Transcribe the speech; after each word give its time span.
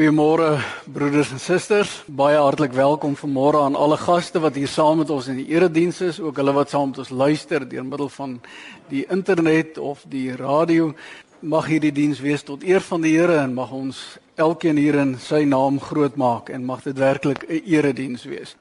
Goeiemôre 0.00 0.62
broeders 0.88 1.28
en 1.30 1.38
susters. 1.38 1.90
Baie 2.08 2.38
hartlik 2.40 2.72
welkom 2.72 3.12
vanmôre 3.20 3.58
aan 3.60 3.74
alle 3.76 3.98
gaste 4.00 4.40
wat 4.40 4.54
hier 4.56 4.68
saam 4.72 5.02
met 5.02 5.10
ons 5.12 5.26
in 5.28 5.36
die 5.36 5.50
erediens 5.52 5.98
is, 6.00 6.20
ook 6.24 6.38
hulle 6.40 6.54
wat 6.56 6.70
saam 6.72 6.86
met 6.88 7.02
ons 7.02 7.10
luister 7.12 7.66
deur 7.68 7.84
middel 7.84 8.08
van 8.08 8.38
die 8.88 9.02
internet 9.12 9.76
of 9.76 10.00
die 10.08 10.32
radio. 10.40 10.94
Mag 11.44 11.68
hierdie 11.68 11.92
diens 11.92 12.22
wees 12.24 12.40
tot 12.48 12.64
eer 12.64 12.80
van 12.80 13.04
die 13.04 13.12
Here 13.12 13.42
en 13.42 13.52
mag 13.52 13.74
ons 13.76 14.00
elkeen 14.40 14.80
hier 14.80 14.96
in 15.02 15.18
sy 15.20 15.42
naam 15.44 15.76
groot 15.84 16.16
maak 16.16 16.48
en 16.48 16.64
mag 16.64 16.80
dit 16.88 16.96
werklik 16.96 17.44
'n 17.44 17.60
erediens 17.68 18.24
wees. 18.24 18.56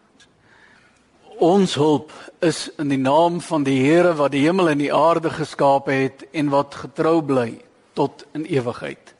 Ons 1.39 1.75
hulp 1.75 2.11
is 2.41 2.67
in 2.77 2.89
die 2.89 2.99
naam 2.99 3.39
van 3.39 3.63
die 3.63 3.79
Here 3.79 4.11
wat 4.13 4.31
die 4.35 4.43
hemel 4.43 4.69
en 4.69 4.77
die 4.83 4.93
aarde 4.93 5.29
geskaap 5.29 5.87
het 5.87 6.27
en 6.33 6.49
wat 6.49 6.75
getrou 6.75 7.21
bly 7.21 7.61
tot 7.93 8.25
in 8.33 8.43
ewigheid. 8.43 9.15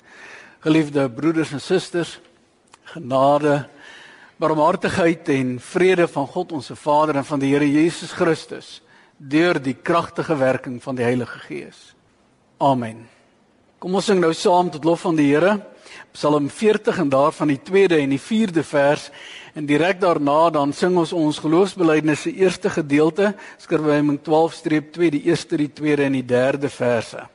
Geliefde 0.59 1.05
broeders 1.09 1.53
en 1.55 1.61
susters, 1.63 2.17
genade, 2.91 3.61
barmhartigheid 4.35 5.29
en 5.31 5.53
vrede 5.63 6.07
van 6.11 6.27
God 6.27 6.51
ons 6.57 6.71
Vader 6.75 7.15
en 7.15 7.25
van 7.25 7.39
die 7.39 7.53
Here 7.53 7.67
Jesus 7.67 8.11
Christus 8.11 8.81
deur 9.15 9.55
die 9.63 9.75
kragtige 9.75 10.35
werking 10.35 10.81
van 10.83 10.99
die 10.99 11.03
Heilige 11.07 11.39
Gees. 11.45 11.79
Amen. 12.59 13.05
Kom 13.79 13.95
ons 13.95 14.11
sing 14.11 14.19
nou 14.19 14.33
saam 14.35 14.67
tot 14.71 14.83
lof 14.83 15.07
van 15.07 15.15
die 15.15 15.29
Here. 15.29 15.61
Psalm 16.11 16.51
40 16.51 17.01
en 17.05 17.15
daarvan 17.15 17.55
die 17.55 17.59
2de 17.63 18.03
en 18.03 18.11
die 18.11 18.19
4de 18.19 18.63
vers 18.67 19.09
en 19.55 19.67
direk 19.67 20.03
daarna 20.03 20.49
dan 20.59 20.75
sing 20.75 20.99
ons 20.99 21.15
ons 21.15 21.39
geloofsbelijdenis 21.39 22.27
se 22.27 22.35
eerste 22.35 22.69
gedeelte, 22.69 23.31
skryfwying 23.63 24.19
12-2, 24.27 25.11
die 25.15 25.27
eerste, 25.31 25.55
die 25.55 25.71
tweede 25.71 26.03
en 26.03 26.19
die 26.19 26.27
derde 26.27 26.67
verse. 26.67 27.29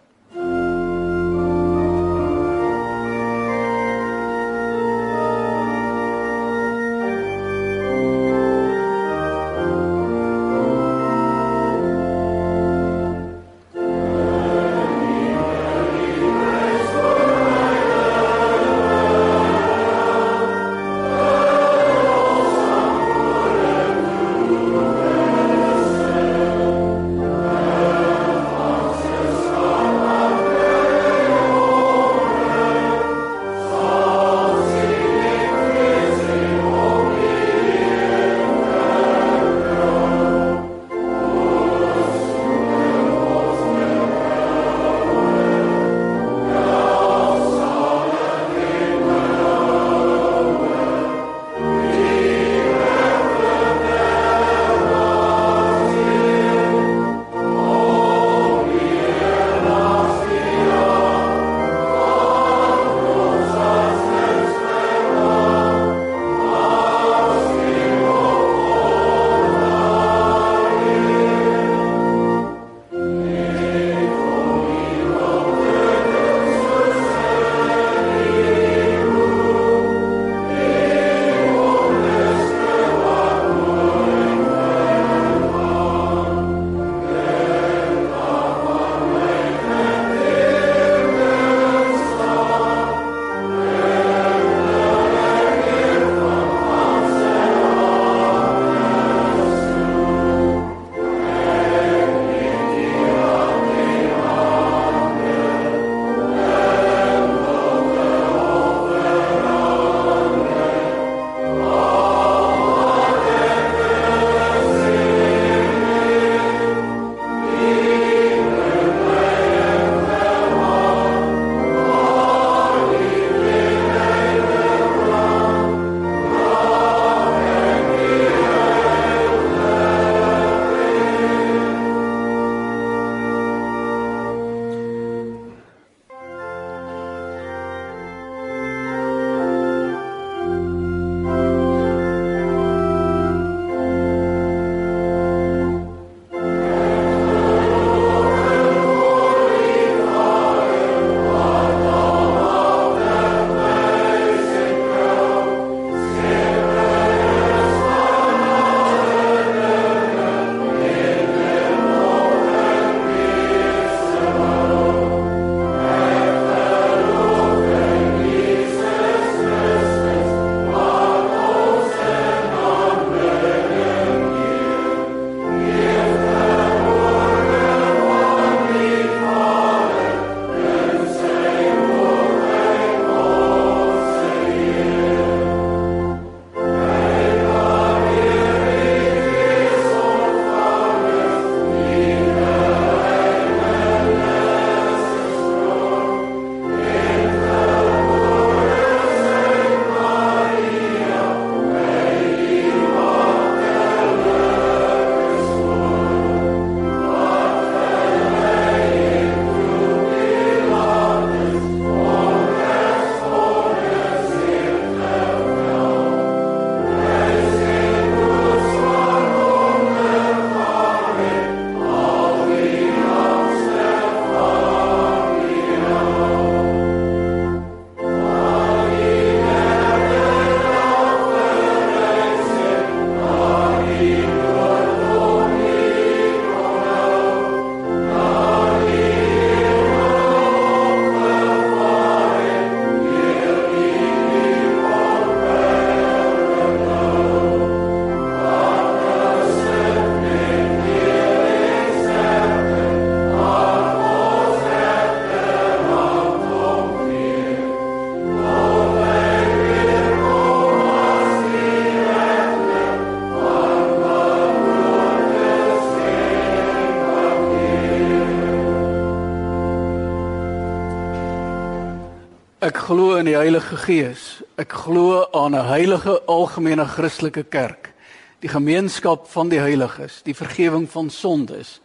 Glo 272.84 273.14
in 273.16 273.25
die 273.25 273.36
Heilige 273.36 273.78
Gees. 273.81 274.42
Ek 274.60 274.69
glo 274.69 275.25
aan 275.32 275.54
'n 275.54 275.69
heilige 275.69 276.20
algemene 276.26 276.84
Christelike 276.84 277.44
kerk, 277.44 277.94
die 278.40 278.48
gemeenskap 278.48 279.26
van 279.28 279.48
die 279.48 279.60
heiliges, 279.60 280.20
die 280.22 280.34
vergifnis 280.34 280.90
van 280.90 281.10
sondes, 281.10 281.81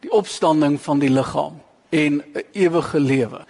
die 0.00 0.12
opstanding 0.12 0.80
van 0.80 0.98
die 0.98 1.08
liggaam 1.08 1.62
en 1.90 2.22
'n 2.34 2.44
ewige 2.52 3.00
lewe. 3.00 3.46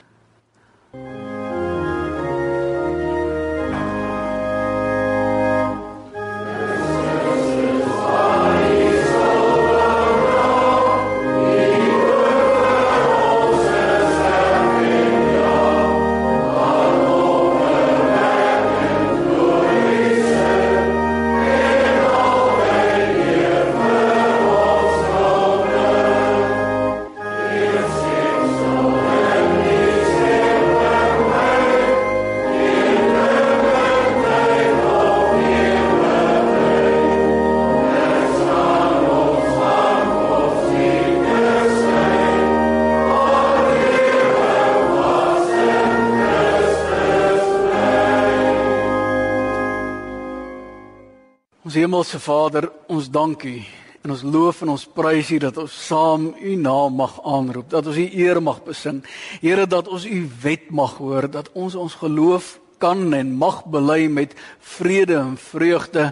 Hemelse 52.02 52.19
Vader, 52.19 52.64
ons 52.90 53.06
dank 53.06 53.44
U 53.46 53.62
en 54.02 54.10
ons 54.10 54.22
loof 54.26 54.64
en 54.64 54.72
ons 54.72 54.84
prys 54.90 55.28
U 55.31 55.37
dat 55.38 55.58
ons 55.62 55.75
saam 55.87 56.25
U 56.34 56.54
naam 56.58 56.96
mag 56.99 57.12
aanroep, 57.22 57.69
dat 57.70 57.87
ons 57.87 58.00
U 58.02 58.06
eer 58.10 58.40
mag 58.43 58.58
besing. 58.66 59.04
Here, 59.38 59.69
dat 59.70 59.87
ons 59.87 60.02
U 60.02 60.19
wet 60.43 60.72
mag 60.75 60.96
hoor, 60.99 61.28
dat 61.31 61.52
ons 61.54 61.76
ons 61.78 61.94
geloof 62.00 62.58
kan 62.82 63.14
en 63.14 63.31
mag 63.38 63.60
bely 63.70 64.08
met 64.10 64.34
vrede 64.58 65.20
en 65.20 65.37
vreugde 65.38 66.08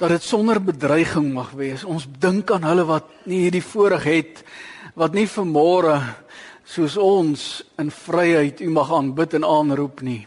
dat 0.00 0.08
dit 0.08 0.24
sonder 0.24 0.62
bedreiging 0.64 1.34
mag 1.34 1.52
wees. 1.52 1.84
Ons 1.84 2.08
dink 2.08 2.48
aan 2.48 2.64
hulle 2.64 2.88
wat 2.88 3.12
nie 3.28 3.42
hierdie 3.44 3.60
voorreg 3.60 4.08
het 4.08 4.42
wat 4.96 5.12
nie 5.12 5.28
vermore 5.28 5.98
soos 6.64 6.96
ons 6.96 7.60
in 7.76 7.92
vryheid 7.92 8.64
U 8.64 8.72
mag 8.72 8.88
aanbid 8.88 9.36
en 9.36 9.44
aanroep 9.44 10.00
nie. 10.00 10.22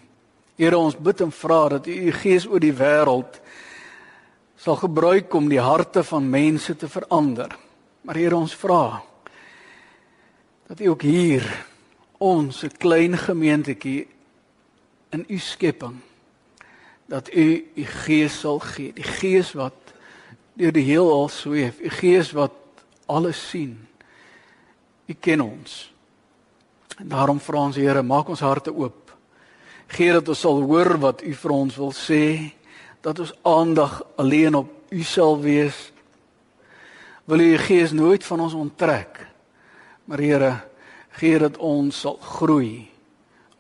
Here, 0.53 0.77
ons 0.77 0.93
bid 0.93 1.25
en 1.25 1.33
vra 1.33 1.63
dat 1.79 1.89
U 1.89 1.97
U 1.97 2.13
Gees 2.21 2.45
oor 2.45 2.61
die 2.61 2.75
wêreld 2.77 3.41
sal 4.57 4.75
gebruik 4.75 5.33
om 5.33 5.49
die 5.49 5.61
harte 5.61 6.03
van 6.03 6.29
mense 6.29 6.75
te 6.75 6.89
verander. 6.89 7.53
Maar 8.01 8.15
Here 8.15 8.35
ons 8.35 8.55
vra 8.55 9.03
dat 10.67 10.81
U 10.81 10.89
ook 10.89 11.01
hier 11.01 11.45
ons 12.17 12.63
'n 12.63 12.77
klein 12.77 13.17
gemeentetjie 13.17 14.07
in 15.11 15.25
U 15.29 15.37
skepping 15.37 16.01
dat 17.07 17.33
U 17.33 17.65
U 17.75 17.83
Gees 17.83 18.39
sal 18.39 18.59
gee, 18.59 18.93
die 18.93 19.03
Gees 19.03 19.53
wat 19.55 19.93
deur 20.53 20.71
die 20.71 20.83
heelal 20.83 21.29
sweef, 21.29 21.79
U 21.79 21.89
Gees 21.89 22.31
wat 22.31 22.53
alles 23.05 23.39
sien. 23.49 23.87
U 25.07 25.13
ken 25.13 25.41
ons. 25.41 25.93
En 26.97 27.07
daarom 27.07 27.39
vra 27.39 27.63
ons 27.69 27.75
Here, 27.75 28.03
maak 28.03 28.27
ons 28.29 28.43
harte 28.43 28.73
oop. 28.75 29.13
Gee 29.87 30.11
dat 30.11 30.27
ons 30.27 30.39
sal 30.39 30.59
hoor 30.61 30.97
wat 30.99 31.23
U 31.23 31.33
vir 31.33 31.51
ons 31.51 31.75
wil 31.79 31.93
sê 31.95 32.23
dat 33.07 33.19
ons 33.19 33.33
aandag 33.41 34.03
alleen 34.15 34.55
op 34.55 34.73
U 34.89 35.03
sal 35.03 35.39
wees. 35.39 35.91
Wil 37.23 37.39
U 37.39 37.57
Gees 37.57 37.91
nooit 37.91 38.23
van 38.25 38.39
ons 38.39 38.53
onttrek. 38.53 39.27
Maar 40.03 40.19
Here, 40.19 40.51
gee 41.15 41.39
dat 41.39 41.57
ons 41.57 41.99
sal 41.99 42.17
groei 42.21 42.89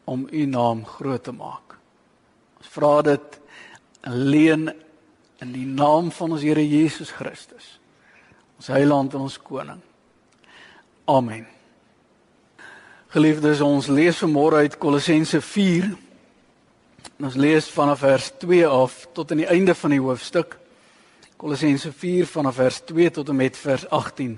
om 0.03 0.27
U 0.31 0.45
naam 0.45 0.85
groot 0.85 1.23
te 1.23 1.31
maak. 1.31 1.77
Ons 2.59 2.71
vra 2.75 3.01
dit 3.07 3.39
alleen 4.01 4.67
in 5.39 5.51
die 5.51 5.67
naam 5.67 6.11
van 6.11 6.31
ons 6.35 6.43
Here 6.43 6.63
Jesus 6.67 7.11
Christus. 7.11 7.77
Ons 8.59 8.67
Heiland 8.67 9.13
en 9.13 9.27
ons 9.29 9.39
koning. 9.41 9.79
Amen. 11.07 11.47
Geliefdes, 13.15 13.63
ons 13.63 13.87
lees 13.87 14.19
vanmôre 14.19 14.65
uit 14.67 14.75
Kolossense 14.77 15.39
4 15.41 15.87
En 15.87 16.06
ons 17.17 17.35
lees 17.35 17.69
vanaf 17.73 17.99
vers 17.99 18.31
2 18.39 18.67
af 18.67 19.07
tot 19.13 19.31
aan 19.31 19.41
die 19.41 19.49
einde 19.49 19.73
van 19.75 19.93
die 19.95 20.01
hoofstuk. 20.01 20.57
Kolossense 21.37 21.91
4 21.91 22.27
vanaf 22.29 22.55
vers 22.55 22.81
2 22.89 23.11
tot 23.11 23.29
en 23.29 23.35
met 23.35 23.57
vers 23.57 23.89
18. 23.89 24.37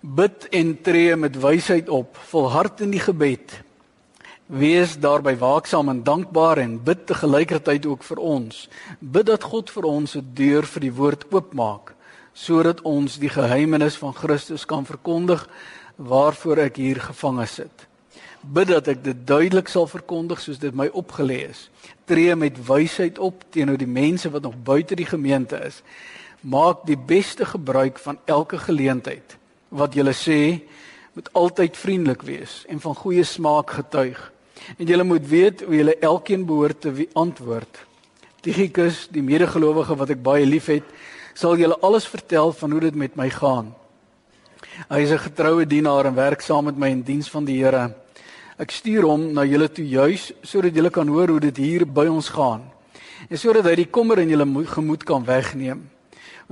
Bid 0.00 0.48
en 0.50 0.72
tree 0.82 1.16
met 1.16 1.36
wysheid 1.40 1.88
op, 1.88 2.16
volhard 2.32 2.80
in 2.80 2.90
die 2.90 3.00
gebed. 3.00 3.54
Wees 4.46 4.98
daarby 5.00 5.36
waaksaam 5.40 5.88
en 5.88 6.02
dankbaar 6.04 6.58
en 6.58 6.80
bid 6.84 7.06
te 7.06 7.14
gelykertyd 7.14 7.86
ook 7.86 8.02
vir 8.04 8.18
ons. 8.18 8.68
Bid 8.98 9.26
dat 9.26 9.44
God 9.44 9.70
vir 9.70 9.84
ons 9.84 10.16
'n 10.16 10.30
deur 10.34 10.66
vir 10.66 10.80
die 10.80 10.92
woord 10.92 11.24
oopmaak 11.32 11.94
sodat 12.32 12.80
ons 12.88 13.18
die 13.18 13.28
geheimenis 13.28 13.96
van 13.96 14.14
Christus 14.14 14.64
kan 14.64 14.86
verkondig 14.88 15.48
waarvoor 15.96 16.58
ek 16.58 16.76
hier 16.76 17.00
gevange 17.00 17.46
sit 17.46 17.91
bid 18.42 18.68
dat 18.68 18.88
ek 18.90 19.04
dit 19.04 19.26
duidelik 19.26 19.68
sal 19.70 19.86
verkondig 19.86 20.40
soos 20.42 20.58
dit 20.58 20.74
my 20.74 20.88
opgelê 20.88 21.48
is. 21.48 21.68
Tree 22.04 22.34
met 22.36 22.58
wysheid 22.66 23.18
op 23.18 23.44
teenoor 23.54 23.78
die 23.78 23.86
mense 23.86 24.30
wat 24.30 24.42
nog 24.42 24.58
buite 24.64 24.98
die 24.98 25.06
gemeente 25.06 25.60
is. 25.62 25.82
Maak 26.42 26.86
die 26.86 26.98
beste 26.98 27.46
gebruik 27.46 27.98
van 28.02 28.18
elke 28.26 28.58
geleentheid. 28.58 29.36
Wat 29.70 29.94
julle 29.94 30.12
sê, 30.12 30.62
moet 31.14 31.28
altyd 31.32 31.76
vriendelik 31.76 32.22
wees 32.26 32.62
en 32.68 32.80
van 32.80 32.94
goeie 32.98 33.24
smaak 33.24 33.70
getuig. 33.70 34.18
En 34.78 34.86
julle 34.86 35.04
moet 35.04 35.26
weet 35.28 35.62
hoe 35.62 35.76
julle 35.76 35.96
elkeen 35.98 36.46
behoort 36.46 36.80
te 36.80 37.08
antwoord. 37.12 37.84
Tychicus, 38.42 39.06
die 39.10 39.22
medegelowige 39.22 39.94
wat 39.96 40.10
ek 40.10 40.22
baie 40.22 40.46
liefhet, 40.46 40.86
sal 41.34 41.56
julle 41.56 41.78
alles 41.80 42.08
vertel 42.10 42.52
van 42.52 42.70
hoe 42.74 42.80
dit 42.80 42.94
met 42.94 43.16
my 43.16 43.28
gaan. 43.30 43.72
Hy 44.88 45.00
is 45.00 45.12
'n 45.12 45.28
getroue 45.28 45.66
dienaar 45.66 46.06
en 46.06 46.14
werk 46.14 46.40
saam 46.40 46.64
met 46.64 46.76
my 46.76 46.88
in 46.88 47.02
diens 47.02 47.30
van 47.30 47.44
die 47.44 47.62
Here. 47.62 48.01
Ek 48.60 48.70
stuur 48.70 49.06
hom 49.08 49.30
na 49.32 49.46
julle 49.48 49.68
toe 49.72 49.84
juis 49.88 50.30
sodat 50.44 50.76
julle 50.76 50.90
kan 50.92 51.08
hoor 51.08 51.30
hoe 51.32 51.40
dit 51.40 51.56
hier 51.56 51.86
by 51.86 52.06
ons 52.10 52.28
gaan. 52.34 52.66
En 53.30 53.38
sodat 53.38 53.64
hy 53.70 53.76
die 53.80 53.88
kommer 53.88 54.20
in 54.20 54.32
julle 54.32 54.46
gemoed 54.68 55.04
kan 55.08 55.24
wegneem. 55.24 55.86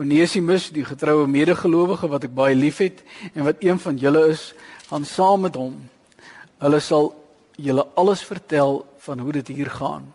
Onesimus, 0.01 0.71
die 0.73 0.85
getroue 0.87 1.27
medegelowige 1.29 2.09
wat 2.09 2.25
ek 2.25 2.35
baie 2.35 2.55
liefhet 2.57 3.03
en 3.35 3.45
wat 3.45 3.61
een 3.61 3.79
van 3.79 3.99
julle 4.01 4.31
is, 4.31 4.53
gaan 4.89 5.05
saam 5.05 5.45
met 5.45 5.59
hom. 5.61 5.75
Hulle 6.63 6.81
sal 6.81 7.11
julle 7.61 7.85
alles 8.01 8.23
vertel 8.25 8.81
van 9.05 9.21
hoe 9.21 9.33
dit 9.41 9.53
hier 9.53 9.69
gaan. 9.71 10.07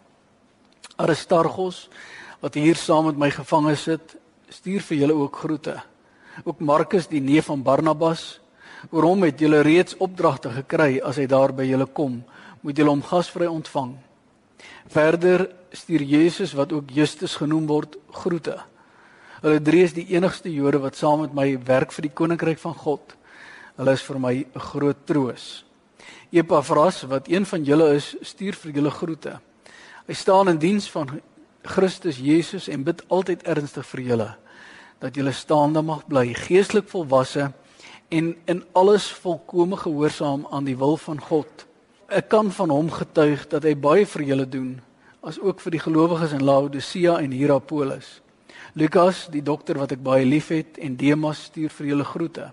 Aristarchus 0.97 1.85
wat 2.41 2.57
hier 2.57 2.77
saam 2.79 3.11
met 3.11 3.19
my 3.19 3.29
gevange 3.33 3.75
sit, 3.77 4.15
stuur 4.49 4.81
vir 4.89 4.97
julle 5.03 5.15
ook 5.17 5.37
groete. 5.43 5.75
Ook 6.43 6.59
Markus, 6.59 7.07
die 7.07 7.21
neef 7.21 7.47
van 7.49 7.63
Barnabas, 7.63 8.39
Oor 8.91 9.07
hom 9.07 9.23
het 9.25 9.39
julle 9.39 9.61
reeds 9.65 9.97
opdragte 9.97 10.51
gekry 10.53 10.99
as 11.03 11.17
hy 11.17 11.25
daar 11.29 11.53
by 11.55 11.65
julle 11.65 11.87
kom, 11.87 12.19
moet 12.61 12.77
julle 12.77 12.93
hom 12.93 13.03
gasvry 13.05 13.47
ontvang. 13.49 13.95
Verder 14.93 15.47
stuur 15.73 16.03
Jesus 16.05 16.53
wat 16.57 16.73
ook 16.73 16.91
Justus 16.93 17.35
genoem 17.39 17.67
word, 17.67 17.97
groete. 18.13 18.59
Hulle 19.41 19.61
drie 19.61 19.83
is 19.85 19.93
die 19.93 20.07
enigste 20.15 20.51
Jode 20.53 20.79
wat 20.83 20.97
saam 20.97 21.23
met 21.25 21.33
my 21.35 21.47
werk 21.67 21.93
vir 21.93 22.07
die 22.07 22.13
koninkryk 22.13 22.61
van 22.61 22.75
God. 22.77 23.15
Hulle 23.75 23.93
is 23.93 24.05
vir 24.05 24.19
my 24.19 24.33
'n 24.45 24.59
groot 24.59 25.05
troos. 25.05 25.65
Epafras 26.31 27.03
wat 27.03 27.27
een 27.27 27.45
van 27.45 27.63
julle 27.63 27.95
is, 27.95 28.15
stuur 28.21 28.53
vir 28.53 28.71
julle 28.71 28.91
groete. 28.91 29.39
Hy 30.07 30.13
staan 30.13 30.49
in 30.49 30.57
diens 30.57 30.89
van 30.91 31.21
Christus 31.63 32.17
Jesus 32.17 32.67
en 32.67 32.83
bid 32.83 33.01
altyd 33.09 33.43
ernstig 33.43 33.85
vir 33.85 34.01
julle 34.01 34.35
dat 34.99 35.15
julle 35.15 35.31
staande 35.31 35.81
mag 35.81 36.07
bly, 36.07 36.33
geestelik 36.33 36.87
volwasse 36.89 37.51
en 38.09 38.35
in 38.45 38.63
alles 38.71 39.07
volkome 39.23 39.77
gehoorsaam 39.77 40.47
aan 40.51 40.67
die 40.67 40.77
wil 40.77 40.97
van 40.97 41.21
God. 41.21 41.65
Ek 42.07 42.27
kan 42.29 42.51
van 42.51 42.69
hom 42.69 42.91
getuig 42.91 43.47
dat 43.49 43.63
hy 43.63 43.73
baie 43.75 44.05
vir 44.05 44.23
julle 44.23 44.45
doen, 44.49 44.75
as 45.25 45.39
ook 45.41 45.63
vir 45.63 45.77
die 45.77 45.81
gelowiges 45.81 46.35
in 46.37 46.43
Laodicea 46.45 47.17
en 47.19 47.33
Hierapolis. 47.33 48.19
Lukas, 48.73 49.25
die 49.31 49.41
dokter 49.41 49.79
wat 49.79 49.95
ek 49.95 50.03
baie 50.03 50.25
liefhet, 50.25 50.77
en 50.77 50.97
Demas 50.99 51.47
stuur 51.49 51.73
vir 51.79 51.87
julle 51.93 52.05
groete. 52.05 52.51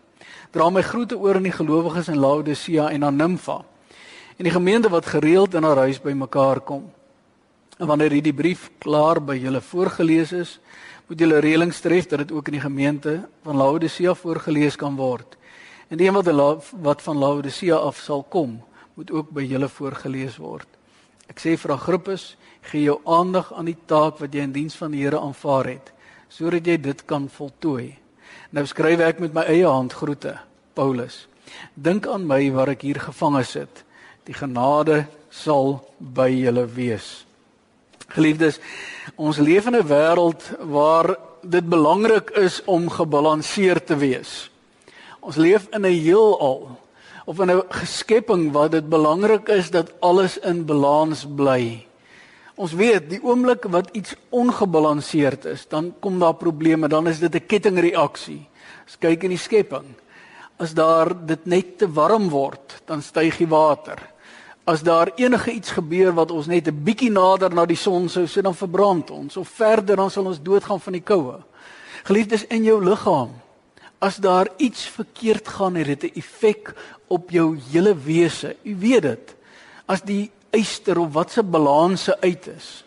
Dra 0.55 0.71
my 0.71 0.83
groete 0.87 1.19
oor 1.19 1.37
aan 1.37 1.49
die 1.49 1.55
gelowiges 1.55 2.09
in 2.09 2.21
Laodicea 2.23 2.89
en 2.95 3.05
aan 3.05 3.21
Nimfa 3.21 3.63
en 4.43 4.49
die 4.49 4.55
gemeente 4.55 4.89
wat 4.89 5.07
gereeld 5.07 5.55
in 5.55 5.63
haar 5.63 5.77
huis 5.77 6.01
bymekaar 6.01 6.61
kom. 6.61 6.89
En 7.79 7.87
wanneer 7.87 8.11
hierdie 8.11 8.35
brief 8.35 8.71
klaar 8.79 9.21
by 9.23 9.37
julle 9.39 9.61
voorgeles 9.61 10.33
is, 10.33 10.57
moet 11.07 11.21
julle 11.21 11.39
reëlings 11.45 11.81
tref 11.85 12.09
dat 12.11 12.25
dit 12.25 12.33
ook 12.33 12.49
in 12.51 12.57
die 12.57 12.65
gemeente 12.65 13.13
van 13.45 13.57
Laodicea 13.57 14.15
voorgeles 14.15 14.77
kan 14.77 14.97
word. 14.97 15.37
En 15.93 16.01
die 16.01 16.09
een 16.09 16.17
wat 16.17 16.71
wat 16.81 17.03
van 17.03 17.19
Laodicea 17.19 17.77
af 17.77 17.99
sal 18.01 18.23
kom, 18.23 18.63
moet 18.95 19.11
ook 19.11 19.31
by 19.31 19.43
julle 19.45 19.69
voorgeles 19.69 20.39
word. 20.41 20.69
Ek 21.29 21.41
sê 21.41 21.53
vir 21.61 21.75
Agrippus, 21.75 22.37
gee 22.71 22.87
jou 22.87 22.95
aandag 23.05 23.51
aan 23.53 23.69
die 23.69 23.77
taak 23.87 24.17
wat 24.23 24.33
jy 24.33 24.47
in 24.47 24.55
diens 24.55 24.77
van 24.81 24.95
die 24.95 25.03
Here 25.05 25.21
aanvaar 25.21 25.69
het, 25.69 25.91
sodat 26.33 26.65
jy 26.67 26.79
dit 26.81 27.03
kan 27.05 27.27
voltooi. 27.29 27.99
Nou 28.57 28.65
skryf 28.67 29.03
ek 29.05 29.21
met 29.21 29.35
my 29.37 29.45
eie 29.53 29.69
hand 29.69 29.93
groete, 29.93 30.39
Paulus. 30.73 31.27
Dink 31.75 32.09
aan 32.09 32.25
my 32.25 32.41
waar 32.57 32.73
ek 32.73 32.87
hier 32.89 33.01
gevange 33.01 33.45
sit. 33.45 33.85
Die 34.25 34.37
genade 34.37 35.05
sal 35.29 35.83
by 35.99 36.31
julle 36.33 36.65
wees. 36.73 37.27
Geliefdes, 38.17 38.61
ons 39.17 39.37
leef 39.37 39.69
in 39.69 39.77
'n 39.77 39.89
wêreld 39.89 40.41
waar 40.73 41.17
dit 41.43 41.69
belangrik 41.69 42.31
is 42.31 42.65
om 42.65 42.89
gebalanseerd 42.89 43.87
te 43.87 43.97
wees. 43.97 44.52
Ons 45.23 45.39
leef 45.39 45.69
in 45.71 45.87
'n 45.87 46.03
heelal 46.03 46.79
of 47.27 47.39
in 47.39 47.51
'n 47.51 47.63
geskepping 47.69 48.53
waar 48.53 48.71
dit 48.71 48.89
belangrik 48.89 49.49
is 49.49 49.71
dat 49.71 49.93
alles 50.01 50.39
in 50.39 50.67
balans 50.67 51.27
bly. 51.37 51.87
Ons 52.55 52.73
weet 52.73 53.11
die 53.11 53.23
oomblik 53.23 53.65
wat 53.71 53.89
iets 53.93 54.15
ongebalanseerd 54.29 55.45
is, 55.45 55.69
dan 55.69 55.95
kom 56.01 56.19
daar 56.19 56.35
probleme, 56.35 56.89
dan 56.89 57.07
is 57.07 57.19
dit 57.19 57.35
'n 57.35 57.47
kettingreaksie. 57.47 58.49
As 58.87 58.99
kyk 58.99 59.23
in 59.23 59.31
die 59.31 59.39
skepping, 59.39 59.95
as 60.59 60.75
daar 60.75 61.27
dit 61.27 61.47
net 61.47 61.79
te 61.79 61.93
warm 61.93 62.29
word, 62.29 62.83
dan 62.85 63.03
styg 63.03 63.37
die 63.37 63.49
water. 63.49 63.99
As 64.65 64.83
daar 64.83 65.11
enige 65.17 65.51
iets 65.51 65.71
gebeur 65.71 66.13
wat 66.13 66.31
ons 66.31 66.47
net 66.47 66.67
'n 66.67 66.83
bietjie 66.85 67.11
nader 67.11 67.55
na 67.55 67.67
die 67.67 67.77
son 67.77 68.09
sou 68.09 68.27
sit, 68.27 68.45
dan 68.45 68.55
verbrand 68.55 69.11
ons 69.11 69.37
of 69.37 69.49
verder 69.49 69.97
dan 69.97 70.11
sal 70.11 70.27
ons 70.27 70.43
doodgaan 70.43 70.81
van 70.81 70.93
die 70.93 71.03
koue. 71.03 71.43
Geliefdes 72.05 72.47
in 72.47 72.65
jou 72.65 72.85
liggaam. 72.85 73.42
As 74.03 74.17
daar 74.19 74.49
iets 74.59 74.83
verkeerd 74.91 75.49
gaan, 75.49 75.75
het 75.79 75.87
dit 75.87 76.03
'n 76.03 76.19
effek 76.19 76.75
op 77.07 77.31
jou 77.31 77.59
hele 77.71 77.95
wese. 77.97 78.57
U 78.63 78.77
weet 78.79 79.03
dit. 79.03 79.35
As 79.87 80.03
die 80.03 80.31
eyster 80.51 80.99
of 80.99 81.13
wat 81.13 81.31
se 81.31 81.43
balanse 81.43 82.21
uit 82.21 82.47
is, 82.47 82.85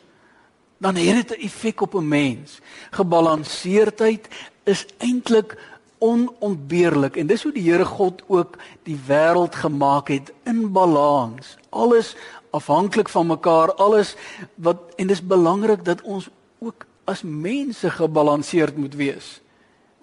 dan 0.77 0.95
het 0.95 1.27
dit 1.27 1.37
'n 1.37 1.41
effek 1.41 1.81
op 1.81 1.93
'n 1.95 2.07
mens. 2.07 2.59
Gebalanseerdheid 2.91 4.27
is 4.63 4.85
eintlik 4.97 5.57
onontbeerlik 5.97 7.15
en 7.15 7.27
dis 7.27 7.43
hoe 7.43 7.51
die 7.51 7.71
Here 7.71 7.85
God 7.85 8.21
ook 8.27 8.57
die 8.83 8.99
wêreld 9.07 9.55
gemaak 9.55 10.07
het 10.07 10.33
in 10.43 10.71
balans. 10.71 11.57
Alles 11.69 12.15
afhanklik 12.49 13.09
van 13.09 13.27
mekaar, 13.27 13.73
alles 13.73 14.15
wat 14.55 14.77
en 14.95 15.07
dis 15.07 15.27
belangrik 15.27 15.85
dat 15.85 16.01
ons 16.01 16.29
ook 16.59 16.85
as 17.03 17.21
mense 17.21 17.89
gebalanseerd 17.89 18.77
moet 18.77 18.95
wees. 18.95 19.41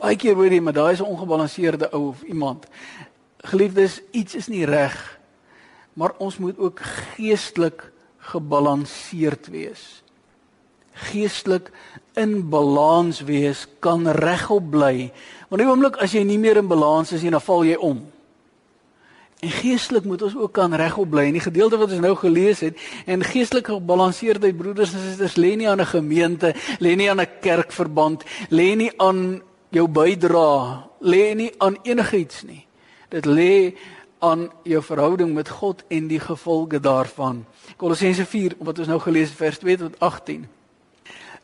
Baie 0.02 0.16
keer 0.18 0.35
hoor 0.35 0.50
jy 0.50 0.61
maar 0.61 0.75
daai 0.75 0.92
is 0.92 1.00
'n 1.00 1.12
ongebalanseerde 1.14 1.92
ou 1.92 2.09
of 2.09 2.23
iemand. 2.23 2.66
Geliefdes, 3.38 4.02
iets 4.11 4.35
is 4.35 4.49
nie 4.49 4.64
reg 4.66 5.23
maar 5.92 6.12
ons 6.18 6.38
moet 6.38 6.59
ook 6.59 6.80
geestelik 7.16 7.90
gebalanseerd 8.18 9.49
wees. 9.52 10.02
Geestelik 10.92 11.71
in 12.14 12.49
balans 12.49 13.21
wees 13.21 13.66
kan 13.78 14.09
regop 14.09 14.71
bly. 14.71 15.12
Want 15.49 15.62
die 15.62 15.68
oomblik 15.68 15.99
as 16.04 16.14
jy 16.16 16.25
nie 16.25 16.40
meer 16.40 16.61
in 16.61 16.68
balans 16.68 17.12
is 17.12 17.25
nie, 17.25 17.32
dan 17.32 17.44
val 17.44 17.64
jy 17.64 17.76
om. 17.80 18.02
En 19.42 19.50
geestelik 19.50 20.04
moet 20.06 20.23
ons 20.23 20.37
ook 20.38 20.52
kan 20.54 20.75
regop 20.78 21.11
bly. 21.11 21.26
In 21.28 21.40
die 21.40 21.44
gedeelte 21.44 21.80
wat 21.80 21.90
ons 21.90 22.04
nou 22.04 22.14
gelees 22.21 22.61
het, 22.62 22.78
en 23.11 23.25
geestelik 23.26 23.73
gebalanseerde 23.73 24.52
broeders 24.54 24.92
en 24.94 25.02
susters 25.02 25.37
lê 25.40 25.56
nie 25.56 25.68
aan 25.68 25.80
'n 25.80 25.92
gemeente, 25.97 26.54
lê 26.78 26.94
nie 26.97 27.11
aan 27.11 27.21
'n 27.21 27.40
kerkverband, 27.40 28.25
lê 28.50 28.76
nie 28.76 28.92
aan 29.00 29.42
jou 29.72 29.88
bydrae, 29.88 30.82
lê 31.00 31.34
nie 31.34 31.50
aan 31.58 31.78
enigiets 31.82 32.44
nie. 32.44 32.62
Dit 33.12 33.26
lê 33.26 33.74
aan 34.22 34.46
jou 34.68 34.82
verhouding 34.84 35.32
met 35.34 35.48
God 35.48 35.82
en 35.88 36.08
die 36.08 36.20
gevolge 36.20 36.80
daarvan. 36.80 37.44
Kolossense 37.76 38.26
4 38.26 38.60
wat 38.62 38.78
ons 38.78 38.88
nou 38.92 39.00
gelees 39.02 39.32
het 39.32 39.38
vers 39.38 39.58
2 39.58 39.76
tot 39.76 39.96
18 39.98 40.44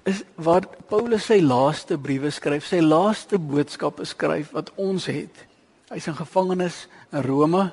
is 0.09 0.23
waar 0.41 0.67
Paulus 0.89 1.27
sy 1.29 1.41
laaste 1.45 1.99
briewe 2.01 2.31
skryf, 2.33 2.67
sy 2.69 2.81
laaste 2.81 3.39
boodskappe 3.41 4.07
skryf 4.09 4.53
wat 4.57 4.71
ons 4.81 5.09
het. 5.11 5.45
Hy's 5.93 6.09
in 6.09 6.17
gevangenis 6.17 6.87
in 7.13 7.25
Rome 7.27 7.69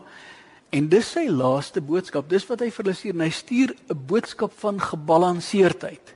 en 0.76 0.90
dis 0.92 1.12
sy 1.16 1.28
laaste 1.32 1.84
boodskap. 1.84 2.28
Dis 2.32 2.48
wat 2.50 2.64
hy 2.64 2.72
vir 2.74 2.84
hulle 2.84 2.98
stuur. 2.98 3.22
Hy 3.22 3.32
stuur 3.32 3.76
'n 3.94 4.06
boodskap 4.08 4.52
van 4.60 4.80
gebalanseerdheid. 4.80 6.15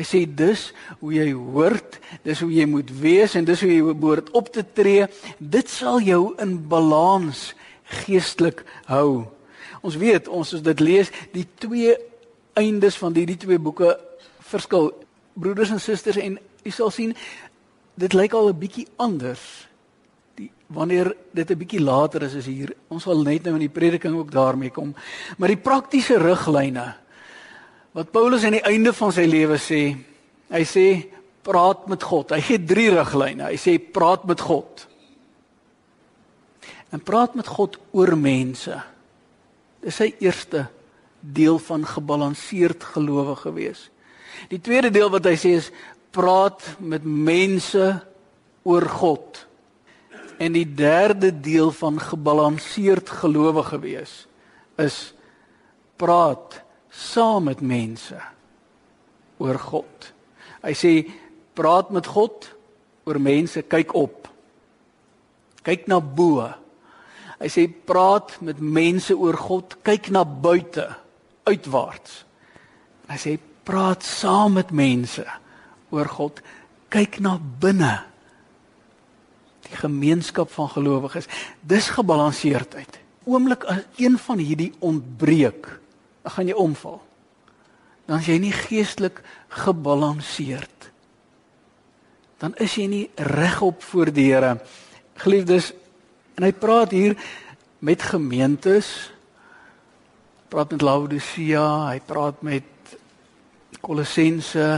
Hy 0.00 0.06
sê 0.08 0.22
dis 0.24 0.70
hoe 1.02 1.10
jy 1.12 1.26
hoort, 1.36 1.98
dis 2.24 2.40
hoe 2.40 2.48
jy 2.48 2.64
moet 2.64 2.88
wees 3.02 3.34
en 3.36 3.44
dis 3.44 3.60
hoe 3.60 3.68
jy 3.68 3.82
behoort 3.92 4.30
op 4.32 4.46
te 4.48 4.64
tree. 4.64 5.04
Dit 5.36 5.68
sal 5.68 6.00
jou 6.00 6.22
in 6.40 6.54
balans 6.70 7.50
geestelik 8.00 8.62
hou. 8.88 9.26
Ons 9.84 9.98
weet, 10.00 10.30
ons 10.32 10.54
as 10.56 10.64
dit 10.64 10.80
lees, 10.80 11.12
die 11.34 11.44
twee 11.60 11.92
eindes 12.56 12.96
van 12.96 13.12
hierdie 13.12 13.36
twee 13.44 13.60
boeke 13.60 13.92
verskil. 14.48 14.88
Broeders 15.36 15.74
en 15.76 15.82
susters 15.84 16.20
en 16.20 16.38
u 16.40 16.72
sal 16.72 16.88
sien 16.96 17.12
dit 18.00 18.16
lyk 18.16 18.32
al 18.32 18.48
'n 18.48 18.58
bietjie 18.58 18.86
anders. 18.96 19.68
Die 20.40 20.50
wanneer 20.68 21.12
dit 21.32 21.50
'n 21.50 21.58
bietjie 21.58 21.84
later 21.84 22.22
is 22.22 22.36
as 22.36 22.46
hier. 22.46 22.72
Ons 22.88 23.02
sal 23.02 23.20
net 23.22 23.44
nou 23.44 23.54
in 23.54 23.68
die 23.68 23.76
prediking 23.80 24.16
ook 24.16 24.32
daarmee 24.32 24.70
kom. 24.70 24.94
Maar 25.36 25.48
die 25.48 25.60
praktiese 25.60 26.16
riglyne 26.16 26.96
wat 27.96 28.12
Paulus 28.14 28.44
aan 28.46 28.58
die 28.58 28.66
einde 28.68 28.92
van 28.94 29.12
sy 29.14 29.24
lewe 29.26 29.58
sê, 29.58 29.82
hy 30.50 30.62
sê 30.68 30.86
praat 31.46 31.88
met 31.90 32.04
God. 32.06 32.30
Hy 32.36 32.42
gee 32.44 32.62
drie 32.62 32.90
riglyne. 32.92 33.48
Hy 33.50 33.58
sê 33.58 33.78
praat 33.80 34.26
met 34.28 34.42
God 34.44 34.86
en 36.90 37.02
praat 37.02 37.34
met 37.38 37.46
God 37.46 37.78
oor 37.94 38.16
mense. 38.18 38.74
Dis 39.80 40.00
sy 40.02 40.10
eerste 40.22 40.66
deel 41.20 41.60
van 41.62 41.84
gebalanseerd 41.86 42.84
gelowige 42.94 43.52
wees. 43.54 43.86
Die 44.50 44.60
tweede 44.62 44.90
deel 44.92 45.10
wat 45.12 45.28
hy 45.28 45.36
sê 45.38 45.54
is 45.58 45.70
praat 46.14 46.64
met 46.82 47.04
mense 47.04 47.92
oor 48.66 48.86
God. 48.90 49.44
En 50.40 50.56
die 50.56 50.66
derde 50.66 51.30
deel 51.30 51.70
van 51.76 52.00
gebalanseerd 52.00 53.12
gelowige 53.20 53.78
wees 53.82 54.14
is 54.80 55.12
praat 56.00 56.62
saam 57.00 57.48
met 57.48 57.62
mense 57.64 58.18
oor 59.40 59.58
God. 59.58 60.10
Hy 60.60 60.74
sê 60.76 60.92
praat 61.56 61.90
met 61.94 62.06
God 62.06 62.50
oor 63.08 63.20
mense, 63.20 63.62
kyk 63.64 63.94
op. 63.96 64.28
Kyk 65.64 65.88
na 65.88 66.00
bo. 66.00 66.44
Hy 67.40 67.48
sê 67.48 67.64
praat 67.68 68.36
met 68.44 68.60
mense 68.60 69.16
oor 69.16 69.38
God, 69.40 69.78
kyk 69.84 70.10
na 70.12 70.26
buite, 70.28 70.84
uitwaarts. 71.48 72.20
Hy 73.08 73.18
sê 73.18 73.36
praat 73.64 74.04
saam 74.04 74.58
met 74.60 74.72
mense 74.76 75.24
oor 75.90 76.08
God, 76.12 76.42
kyk 76.92 77.18
na 77.24 77.38
binne. 77.40 77.96
Die 79.70 79.78
gemeenskap 79.80 80.52
van 80.52 80.68
gelowiges, 80.72 81.28
dis 81.64 81.88
gebalanseerdheid. 81.96 83.00
Oomblik 83.24 83.64
as 83.70 83.84
een 84.00 84.18
van 84.20 84.40
hierdie 84.42 84.72
ontbreek, 84.84 85.79
dan 86.22 86.32
gaan 86.32 86.46
jy 86.46 86.54
omval. 86.54 87.00
Dan 88.06 88.18
is 88.18 88.26
jy 88.26 88.38
nie 88.42 88.52
geestelik 88.52 89.22
gebalanseerd. 89.48 90.90
Dan 92.40 92.54
is 92.56 92.74
jy 92.74 92.86
nie 92.88 93.06
regop 93.14 93.82
voor 93.82 94.12
die 94.12 94.32
Here. 94.32 94.56
Geliefdes, 95.20 95.72
En 96.40 96.46
hy 96.48 96.54
praat 96.56 96.94
hier 96.96 97.16
met 97.84 98.00
gemeentes. 98.02 99.10
Praat 100.48 100.70
met 100.72 100.80
Laodicea, 100.80 101.64
hy 101.90 101.98
praat 102.00 102.40
met 102.40 102.94
Kolossense. 103.84 104.68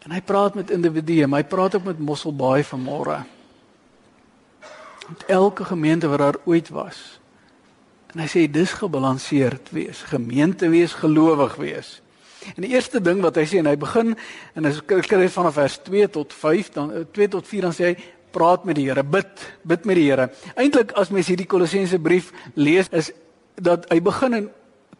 En 0.00 0.14
hy 0.16 0.22
praat 0.24 0.56
met 0.56 0.72
individue, 0.72 1.28
maar 1.28 1.44
hy 1.44 1.50
praat 1.50 1.76
ook 1.76 1.84
met 1.90 2.00
Mosselbaai 2.00 2.64
vanmôre. 2.64 3.18
Met 5.12 5.26
elke 5.28 5.68
gemeente 5.68 6.08
wat 6.08 6.24
daar 6.24 6.40
ooit 6.48 6.72
was. 6.72 7.20
En 8.14 8.22
hy 8.24 8.28
sê 8.30 8.46
dis 8.48 8.70
gebalanseerd 8.80 9.72
wees, 9.76 10.02
gemeente 10.08 10.68
wees, 10.72 10.94
gelowig 10.96 11.56
wees. 11.60 11.98
En 12.56 12.64
die 12.64 12.72
eerste 12.72 13.02
ding 13.04 13.20
wat 13.20 13.36
hy 13.36 13.44
sê 13.50 13.58
en 13.60 13.68
hy 13.68 13.76
begin 13.80 14.14
en 14.56 14.68
as 14.68 14.78
ek 14.80 14.94
kry 15.10 15.26
vanaf 15.28 15.58
vers 15.58 15.76
2 15.84 16.08
tot 16.14 16.32
5 16.32 16.70
dan 16.76 16.94
2 17.12 17.28
tot 17.34 17.48
4 17.48 17.66
dan 17.66 17.76
sê 17.76 17.90
hy 17.90 17.96
praat 18.32 18.64
met 18.68 18.78
die 18.78 18.86
Here, 18.88 19.02
bid, 19.04 19.44
bid 19.66 19.84
met 19.88 19.98
die 19.98 20.06
Here. 20.08 20.28
Eintlik 20.56 20.94
as 21.00 21.12
mens 21.12 21.28
hierdie 21.30 21.48
Kolossense 21.48 21.98
brief 22.00 22.32
lees, 22.54 22.88
is 22.92 23.10
dat 23.60 23.88
hy 23.92 24.00
begin 24.04 24.36
in 24.38 24.50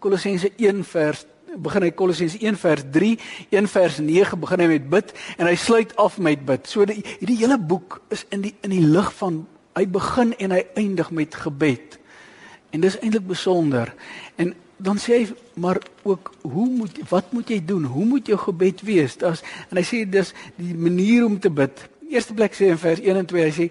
Kolossense 0.03 0.53
1 0.57 0.85
vers 0.93 1.27
begin 1.59 1.87
hy 1.87 1.93
Kolossense 1.97 2.37
1 2.45 2.59
vers 2.61 2.85
3, 2.93 3.15
1 3.57 3.71
vers 3.73 4.01
9 4.05 4.41
begin 4.43 4.63
hy 4.63 4.67
met 4.75 4.91
bid 4.93 5.15
en 5.39 5.49
hy 5.49 5.55
sluit 5.59 5.95
af 5.97 6.19
met 6.23 6.45
bid. 6.47 6.69
So 6.69 6.85
die 6.89 7.01
hierdie 7.07 7.39
hele 7.41 7.57
boek 7.59 8.03
is 8.15 8.27
in 8.35 8.45
die 8.45 8.53
in 8.67 8.75
die 8.75 8.85
lig 8.85 9.09
van 9.19 9.41
hy 9.79 9.87
begin 9.89 10.35
en 10.43 10.55
hy 10.55 10.61
eindig 10.79 11.11
met 11.15 11.39
gebed. 11.39 11.98
En 12.71 12.81
dis 12.81 12.99
eintlik 12.99 13.27
besonder. 13.27 13.95
En 14.37 14.55
dan 14.77 14.99
sê 14.99 15.23
hy 15.23 15.35
maar 15.55 15.81
ook 16.03 16.33
hoe 16.43 16.69
moet 16.69 16.99
wat 17.09 17.33
moet 17.33 17.49
jy 17.49 17.65
doen? 17.65 17.85
Hoe 17.85 18.05
moet 18.05 18.27
jou 18.27 18.39
gebed 18.39 18.83
wees? 18.87 19.17
Dis 19.17 19.43
en 19.71 19.77
hy 19.77 19.87
sê 19.87 20.05
dis 20.07 20.35
die 20.57 20.75
manier 20.75 21.25
om 21.27 21.39
te 21.39 21.51
bid 21.51 21.89
eerste 22.09 22.35
plek 22.35 22.57
sê 22.57 22.73
in 22.73 22.81
vers 22.81 23.01
1 23.03 23.21
en 23.21 23.29
2 23.29 23.45
hy 23.45 23.53
sê 23.55 23.69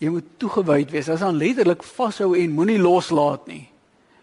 jy 0.00 0.12
moet 0.14 0.28
toegewyd 0.40 0.92
wees. 0.94 1.08
Dit 1.08 1.18
is 1.18 1.24
dan 1.24 1.38
letterlik 1.38 1.82
vashou 1.84 2.32
en 2.38 2.56
moenie 2.56 2.78
loslaat 2.80 3.48
nie. 3.50 3.64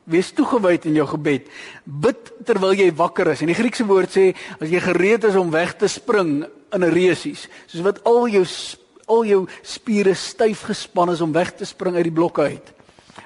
Wees 0.07 0.31
toegewyd 0.33 0.87
in 0.87 0.95
jou 0.97 1.05
gebed. 1.11 1.49
Bid 1.83 2.31
terwyl 2.47 2.77
jy 2.77 2.87
wakker 2.95 3.33
is. 3.33 3.43
En 3.43 3.51
die 3.51 3.57
Griekse 3.57 3.85
woord 3.87 4.13
sê 4.13 4.29
as 4.57 4.71
jy 4.71 4.81
gereed 4.83 5.27
is 5.27 5.37
om 5.37 5.51
weg 5.53 5.75
te 5.77 5.89
spring 5.91 6.47
in 6.73 6.83
'n 6.83 6.93
resies, 6.93 7.47
soos 7.67 7.83
wat 7.83 8.03
al 8.03 8.27
jou 8.27 8.45
al 9.07 9.23
jou 9.25 9.47
spiere 9.63 10.13
styf 10.13 10.61
gespan 10.67 11.09
is 11.09 11.21
om 11.21 11.31
weg 11.31 11.55
te 11.55 11.65
spring 11.65 11.95
uit 11.95 12.03
die 12.03 12.11
blokke 12.11 12.41
uit. 12.41 12.73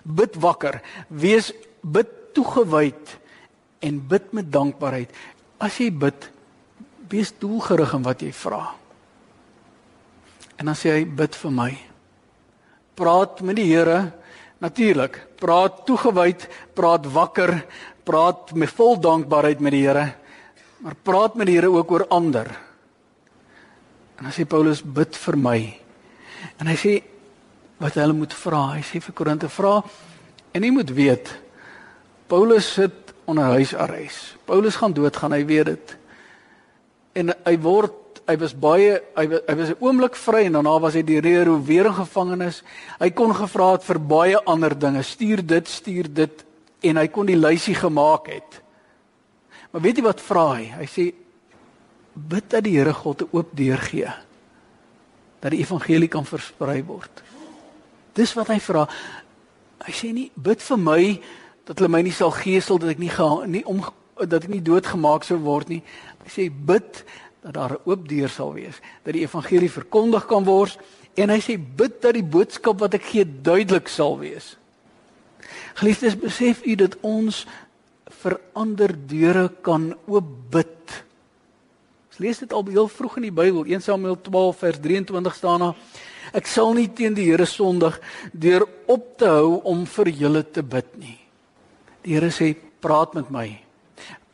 Bid 0.04 0.38
wakker. 0.42 0.82
Wees 1.08 1.52
bid 1.82 2.10
toegewyd 2.36 3.18
en 3.82 4.00
bid 4.08 4.34
met 4.34 4.52
dankbaarheid. 4.52 5.12
As 5.62 5.78
jy 5.82 5.90
bid, 5.92 6.30
wees 7.12 7.34
doelgerig 7.42 7.94
in 7.98 8.06
wat 8.06 8.24
jy 8.24 8.32
vra. 8.36 8.64
En 10.62 10.70
dan 10.70 10.78
sê 10.78 10.94
hy 11.00 11.06
bid 11.06 11.36
vir 11.36 11.54
my. 11.58 11.72
Praat 12.96 13.42
met 13.42 13.58
die 13.58 13.70
Here 13.72 14.12
natuurlik. 14.62 15.18
Praat 15.42 15.84
toegewyd, 15.88 16.46
praat 16.78 17.08
wakker, 17.10 17.56
praat 18.06 18.54
met 18.54 18.70
vol 18.78 19.00
dankbaarheid 19.02 19.60
met 19.60 19.74
die 19.74 19.86
Here. 19.88 20.12
Maar 20.82 20.98
praat 21.04 21.38
met 21.38 21.50
die 21.50 21.58
Here 21.58 21.72
ook 21.74 21.92
oor 21.92 22.06
ander. 22.14 22.50
En 24.18 24.30
dan 24.30 24.36
sê 24.36 24.46
Paulus 24.46 24.84
bid 24.86 25.18
vir 25.18 25.38
my. 25.38 25.60
En 26.62 26.70
hy 26.70 26.78
sê 26.78 26.94
wat 27.82 27.98
hulle 28.00 28.14
moet 28.14 28.34
vra. 28.34 28.62
Hy 28.78 28.84
sê 28.86 29.02
vir 29.02 29.16
Korinte 29.18 29.50
vra 29.50 29.80
en 30.52 30.66
jy 30.66 30.72
moet 30.74 30.92
weet 30.94 31.32
Paulus 32.32 32.68
sit 32.78 33.12
onder 33.28 33.52
huisarrest. 33.58 34.38
Paulus 34.48 34.78
gaan 34.80 34.94
doodgaan, 34.96 35.34
hy 35.36 35.44
weet 35.46 35.66
dit. 35.72 35.98
En 37.20 37.34
hy 37.46 37.56
word 37.64 37.98
hy 38.30 38.38
was 38.40 38.54
baie 38.56 38.94
hy 39.18 39.26
was, 39.28 39.42
hy 39.50 39.56
was 39.60 39.70
'n 39.74 39.82
oomblik 39.84 40.16
vry 40.16 40.46
en 40.46 40.54
daarna 40.54 40.80
was 40.80 40.94
hy 40.94 41.02
die 41.04 41.22
Nero 41.22 41.60
weer 41.60 41.86
in 41.86 41.94
gevangenis. 41.94 42.64
Hy 43.00 43.10
kon 43.10 43.34
gevra 43.36 43.72
het 43.74 43.84
vir 43.84 44.00
baie 44.00 44.38
ander 44.46 44.78
dinge. 44.78 45.04
Stuur 45.04 45.46
dit, 45.46 45.68
stuur 45.68 46.14
dit 46.14 46.46
en 46.82 46.98
hy 46.98 47.08
kon 47.08 47.26
die 47.26 47.36
lysie 47.36 47.76
gemaak 47.76 48.28
het. 48.28 48.62
Maar 49.72 49.82
weet 49.82 49.98
jy 49.98 50.04
wat 50.04 50.22
vra 50.22 50.54
hy? 50.56 50.72
Hy 50.80 50.86
sê 50.86 51.14
bid 52.14 52.50
dat 52.50 52.64
die 52.64 52.78
Here 52.78 52.94
God 52.94 53.22
'n 53.22 53.30
oop 53.32 53.50
deur 53.56 53.78
gee 53.78 54.12
dat 55.42 55.52
die 55.52 55.60
evangelie 55.60 56.08
kan 56.08 56.26
versprei 56.26 56.84
word. 56.86 57.24
Dis 58.18 58.34
wat 58.36 58.52
hy 58.52 58.60
vra. 58.60 58.86
Hy 59.86 59.94
sê 59.96 60.12
nie 60.14 60.30
bid 60.36 60.62
vir 60.62 60.80
my 60.80 61.02
dat 61.66 61.80
hulle 61.80 61.92
my 61.94 62.02
nie 62.04 62.16
sal 62.16 62.34
geesel 62.36 62.82
dat 62.82 62.96
ek 62.96 63.02
nie 63.02 63.12
ga, 63.12 63.30
nie 63.48 63.64
om 63.70 63.82
dat 64.20 64.44
ek 64.44 64.52
nie 64.52 64.64
doodgemaak 64.64 65.24
sou 65.26 65.40
word 65.42 65.72
nie. 65.72 65.82
Hy 66.26 66.32
sê 66.34 66.48
bid 66.52 67.04
dat 67.42 67.54
daar 67.56 67.74
'n 67.74 67.82
oop 67.86 68.08
deur 68.08 68.30
sal 68.30 68.54
wees, 68.54 68.82
dat 69.04 69.14
die 69.14 69.24
evangelie 69.24 69.72
verkondig 69.72 70.28
kan 70.28 70.44
word 70.46 70.78
en 71.18 71.30
hy 71.30 71.40
sê 71.40 71.58
bid 71.58 72.02
dat 72.02 72.14
die 72.14 72.24
boodskap 72.24 72.80
wat 72.80 72.94
ek 72.94 73.04
gee 73.04 73.26
duidelik 73.26 73.88
sal 73.88 74.20
wees. 74.20 74.58
Geliefdes, 75.76 76.16
besef 76.20 76.66
u 76.66 76.76
dat 76.76 76.98
ons 77.02 77.46
verander 78.22 78.94
deure 79.08 79.50
kan 79.62 79.96
oop 80.08 80.28
bid. 80.52 81.04
Ons 82.12 82.20
lees 82.20 82.40
dit 82.40 82.54
al 82.54 82.66
heel 82.66 82.88
vroeg 82.88 83.18
in 83.18 83.24
die 83.24 83.32
Bybel, 83.32 83.66
1 83.66 83.82
Samuel 83.82 84.22
12 84.22 84.58
vers 84.58 84.80
23 84.80 85.36
staan 85.36 85.60
daar: 85.60 85.76
Ek 86.34 86.48
sal 86.48 86.74
nie 86.74 86.88
teen 86.88 87.14
die 87.14 87.26
Here 87.26 87.46
sondig 87.46 88.00
deur 88.32 88.68
op 88.88 89.18
te 89.18 89.26
hou 89.26 89.62
om 89.64 89.86
vir 89.86 90.08
julle 90.10 90.44
te 90.44 90.62
bid 90.62 90.98
nie. 90.98 91.20
Die 92.04 92.14
Here 92.14 92.32
sê: 92.32 92.56
"Praat 92.82 93.14
met 93.14 93.32
my." 93.32 93.62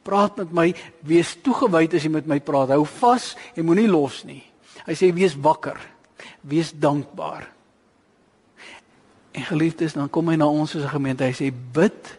praat 0.07 0.39
met 0.39 0.53
my, 0.55 0.67
wees 1.07 1.35
toegewyd 1.43 1.97
as 1.97 2.05
jy 2.05 2.11
met 2.13 2.29
my 2.29 2.39
praat. 2.43 2.71
Hou 2.75 2.85
vas 3.01 3.33
en 3.55 3.67
moenie 3.67 3.89
los 3.91 4.21
nie. 4.27 4.41
Hy 4.87 4.95
sê 4.95 5.11
wees 5.15 5.35
wakker. 5.35 5.79
Wees 6.47 6.71
dankbaar. 6.71 7.49
En 9.37 9.45
geliefdes, 9.51 9.97
dan 9.97 10.09
kom 10.09 10.31
hy 10.31 10.37
na 10.39 10.47
ons 10.47 10.75
as 10.75 10.83
'n 10.83 10.95
gemeente. 10.95 11.27
Hy 11.27 11.35
sê 11.35 11.51
bid 11.51 12.17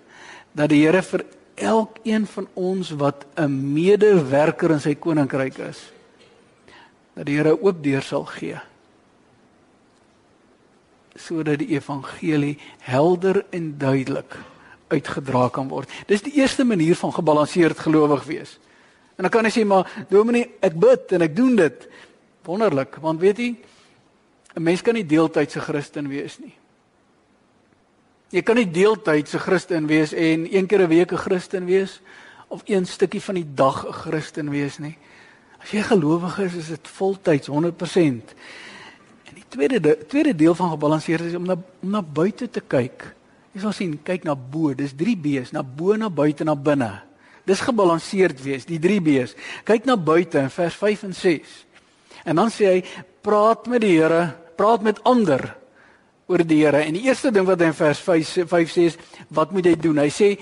dat 0.53 0.69
die 0.71 0.85
Here 0.85 1.03
vir 1.03 1.25
elkeen 1.57 2.27
van 2.27 2.47
ons 2.55 2.91
wat 2.91 3.27
'n 3.37 3.73
medewerker 3.75 4.71
in 4.71 4.81
sy 4.81 4.95
koninkryk 4.95 5.59
is, 5.59 5.81
dat 7.15 7.27
die 7.27 7.37
Here 7.37 7.57
oop 7.57 7.83
deur 7.83 8.03
sal 8.03 8.25
gee 8.25 8.61
sodat 11.19 11.59
die 11.59 11.75
evangelie 11.75 12.59
helder 12.79 13.45
en 13.51 13.79
duidelik 13.79 14.37
uitgedra 14.89 15.49
kan 15.53 15.69
word. 15.69 15.91
Dis 16.07 16.25
die 16.25 16.33
eerste 16.41 16.65
manier 16.65 16.97
van 16.97 17.13
gebalanseerd 17.13 17.79
gelowig 17.79 18.25
wees. 18.25 18.59
En 19.17 19.27
dan 19.27 19.31
kan 19.31 19.45
jy 19.45 19.51
sê 19.51 19.65
maar 19.67 19.89
Dominee, 20.09 20.55
ek 20.65 20.79
bid 20.79 21.13
en 21.13 21.27
ek 21.27 21.35
doen 21.37 21.57
dit. 21.59 21.89
Wonderlik, 22.47 22.97
want 23.03 23.21
weet 23.21 23.39
jy, 23.39 23.57
'n 24.55 24.63
mens 24.63 24.83
kan 24.83 24.95
nie 24.95 25.07
deeltydse 25.07 25.61
Christen 25.61 26.09
wees 26.09 26.39
nie. 26.39 26.55
Jy 28.31 28.43
kan 28.43 28.57
nie 28.57 28.71
deeltydse 28.71 29.39
Christen 29.39 29.87
wees 29.87 30.13
en 30.13 30.47
een 30.55 30.67
keer 30.67 30.83
'n 30.83 30.89
week 30.89 31.13
'n 31.13 31.17
Christen 31.17 31.65
wees 31.65 32.01
of 32.49 32.63
een 32.65 32.87
stukkie 32.87 33.23
van 33.23 33.35
die 33.35 33.47
dag 33.55 33.87
'n 33.87 33.93
Christen 33.93 34.51
wees 34.51 34.79
nie. 34.79 34.99
As 35.59 35.71
jy 35.71 35.83
gelowig 35.83 36.39
is, 36.39 36.55
is 36.55 36.69
dit 36.69 36.89
voltyds 36.89 37.47
100%. 37.47 38.35
Tweede 39.49 39.81
de, 39.81 39.95
tweede 40.07 40.35
deel 40.35 40.55
van 40.55 40.71
gebalanseerd 40.71 41.31
is 41.31 41.35
om 41.35 41.47
na 41.47 41.57
om 41.81 41.91
na 41.91 42.03
buite 42.03 42.51
te 42.51 42.61
kyk 42.61 43.15
Jy 43.59 43.65
sal 43.65 43.75
sien, 43.75 43.95
kyk 44.07 44.23
na 44.23 44.37
bo, 44.39 44.71
dis 44.77 44.93
3 44.95 45.17
B's, 45.19 45.51
na 45.51 45.65
bo, 45.67 45.97
na 45.99 46.07
buite, 46.13 46.45
na 46.47 46.55
binne. 46.55 46.93
Dis 47.49 47.63
gebalanseerd 47.65 48.39
wees, 48.45 48.67
die 48.69 48.79
3 48.79 49.01
B's. 49.03 49.33
Kyk 49.67 49.89
na 49.89 49.97
buite 49.99 50.39
in 50.39 50.53
vers 50.53 50.77
5 50.79 51.07
en 51.09 51.17
6. 51.17 51.55
En 52.29 52.39
dan 52.39 52.53
sê 52.55 52.69
hy, 52.71 52.83
praat 53.25 53.67
met 53.67 53.83
die 53.83 53.97
Here, 53.97 54.29
praat 54.55 54.85
met 54.87 55.01
ander 55.09 55.43
oor 56.31 56.45
die 56.47 56.61
Here. 56.61 56.85
En 56.85 56.95
die 56.95 57.07
eerste 57.09 57.33
ding 57.35 57.49
wat 57.49 57.59
hy 57.59 57.73
in 57.73 57.79
vers 57.79 58.03
5 58.05 58.47
5 58.53 58.75
sê 58.77 58.87
is, 58.93 58.99
wat 59.35 59.51
moet 59.55 59.67
jy 59.73 59.77
doen? 59.89 60.03
Hy 60.05 60.11
sê 60.13 60.33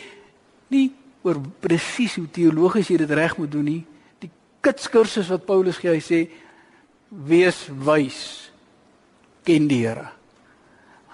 nie 0.75 0.91
oor 1.25 1.41
presies 1.65 2.19
hoe 2.19 2.27
teologies 2.29 2.91
jy 2.91 2.99
dit 3.01 3.15
reg 3.17 3.39
moet 3.41 3.55
doen 3.55 3.65
nie. 3.65 3.81
Die 4.21 4.33
kitskursus 4.67 5.31
wat 5.33 5.47
Paulus 5.49 5.79
gee, 5.81 5.95
hy 5.95 6.05
sê 6.05 6.27
wees 7.09 7.65
wys. 7.87 8.46
Ken 9.47 9.69
die 9.71 9.85
Here. 9.87 10.11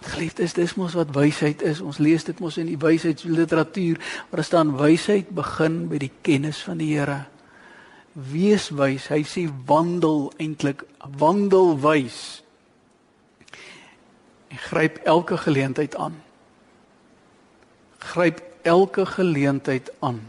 Geliefdes, 0.03 0.57
dis 0.57 0.75
mos 0.75 0.97
wat 0.99 1.13
wysheid 1.15 1.63
is. 1.63 1.83
Ons 1.85 2.01
lees 2.03 2.25
dit 2.27 2.39
mos 2.43 2.57
in 2.59 2.71
die 2.71 2.79
wysheidsliteratuur 2.81 4.01
waar 4.31 4.41
daar 4.41 4.49
staan 4.49 4.73
wysheid 4.81 5.31
begin 5.37 5.85
by 5.91 6.01
die 6.03 6.11
kennis 6.27 6.63
van 6.67 6.81
die 6.83 6.91
Here. 6.97 7.21
Wees 8.13 8.71
wys. 8.77 9.11
Hy 9.13 9.23
sê 9.29 9.47
wandel 9.69 10.31
eintlik, 10.43 10.83
wandel 11.21 11.77
wys. 11.85 12.41
En 14.53 14.61
gryp 14.69 14.99
elke 15.09 15.39
geleentheid 15.41 15.97
aan. 15.97 16.19
Gryp 18.03 18.43
elke 18.67 19.07
geleentheid 19.07 19.93
aan 20.01 20.21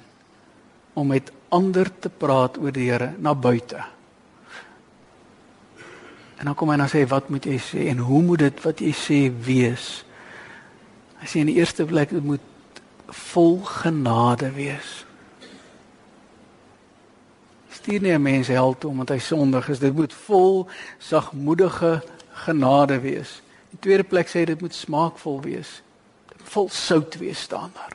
om 0.93 1.07
met 1.09 1.31
ander 1.49 1.89
te 1.99 2.09
praat 2.09 2.59
oor 2.61 2.73
die 2.73 2.91
Here 2.91 3.13
na 3.17 3.33
buite. 3.33 3.92
En 6.37 6.45
dan 6.45 6.55
kom 6.55 6.71
hy 6.71 6.77
en 6.77 6.85
dan 6.85 6.91
sê 6.91 7.03
wat 7.07 7.29
moet 7.29 7.45
jy 7.45 7.59
sê 7.61 7.87
en 7.91 7.97
hoe 7.97 8.21
moet 8.25 8.39
dit 8.39 8.63
wat 8.65 8.81
jy 8.81 8.91
sê 8.97 9.19
wees? 9.45 10.03
Hy 11.21 11.29
sê 11.29 11.43
in 11.43 11.51
die 11.51 11.59
eerste 11.61 11.85
plek 11.87 12.11
dit 12.11 12.23
moet 12.23 12.81
vol 13.13 13.59
genade 13.63 14.49
wees. 14.55 15.05
Stuur 17.69 18.01
nie 18.01 18.13
'n 18.13 18.21
mens 18.21 18.47
hel 18.47 18.75
toe 18.77 18.89
omdat 18.89 19.09
hy 19.09 19.17
sondig 19.17 19.69
is. 19.69 19.79
Dit 19.79 19.93
moet 19.93 20.13
vol 20.13 20.67
sagmoedige 20.99 22.01
genade 22.33 22.99
wees. 22.99 23.41
In 23.71 23.79
tweede 23.79 24.03
plek 24.03 24.27
sê 24.27 24.45
dit 24.45 24.61
moet 24.61 24.73
smaakvol 24.73 25.41
wees. 25.41 25.81
Vol 26.43 26.69
sout 26.69 27.17
wees 27.17 27.41
staan 27.41 27.71
daar. 27.73 27.93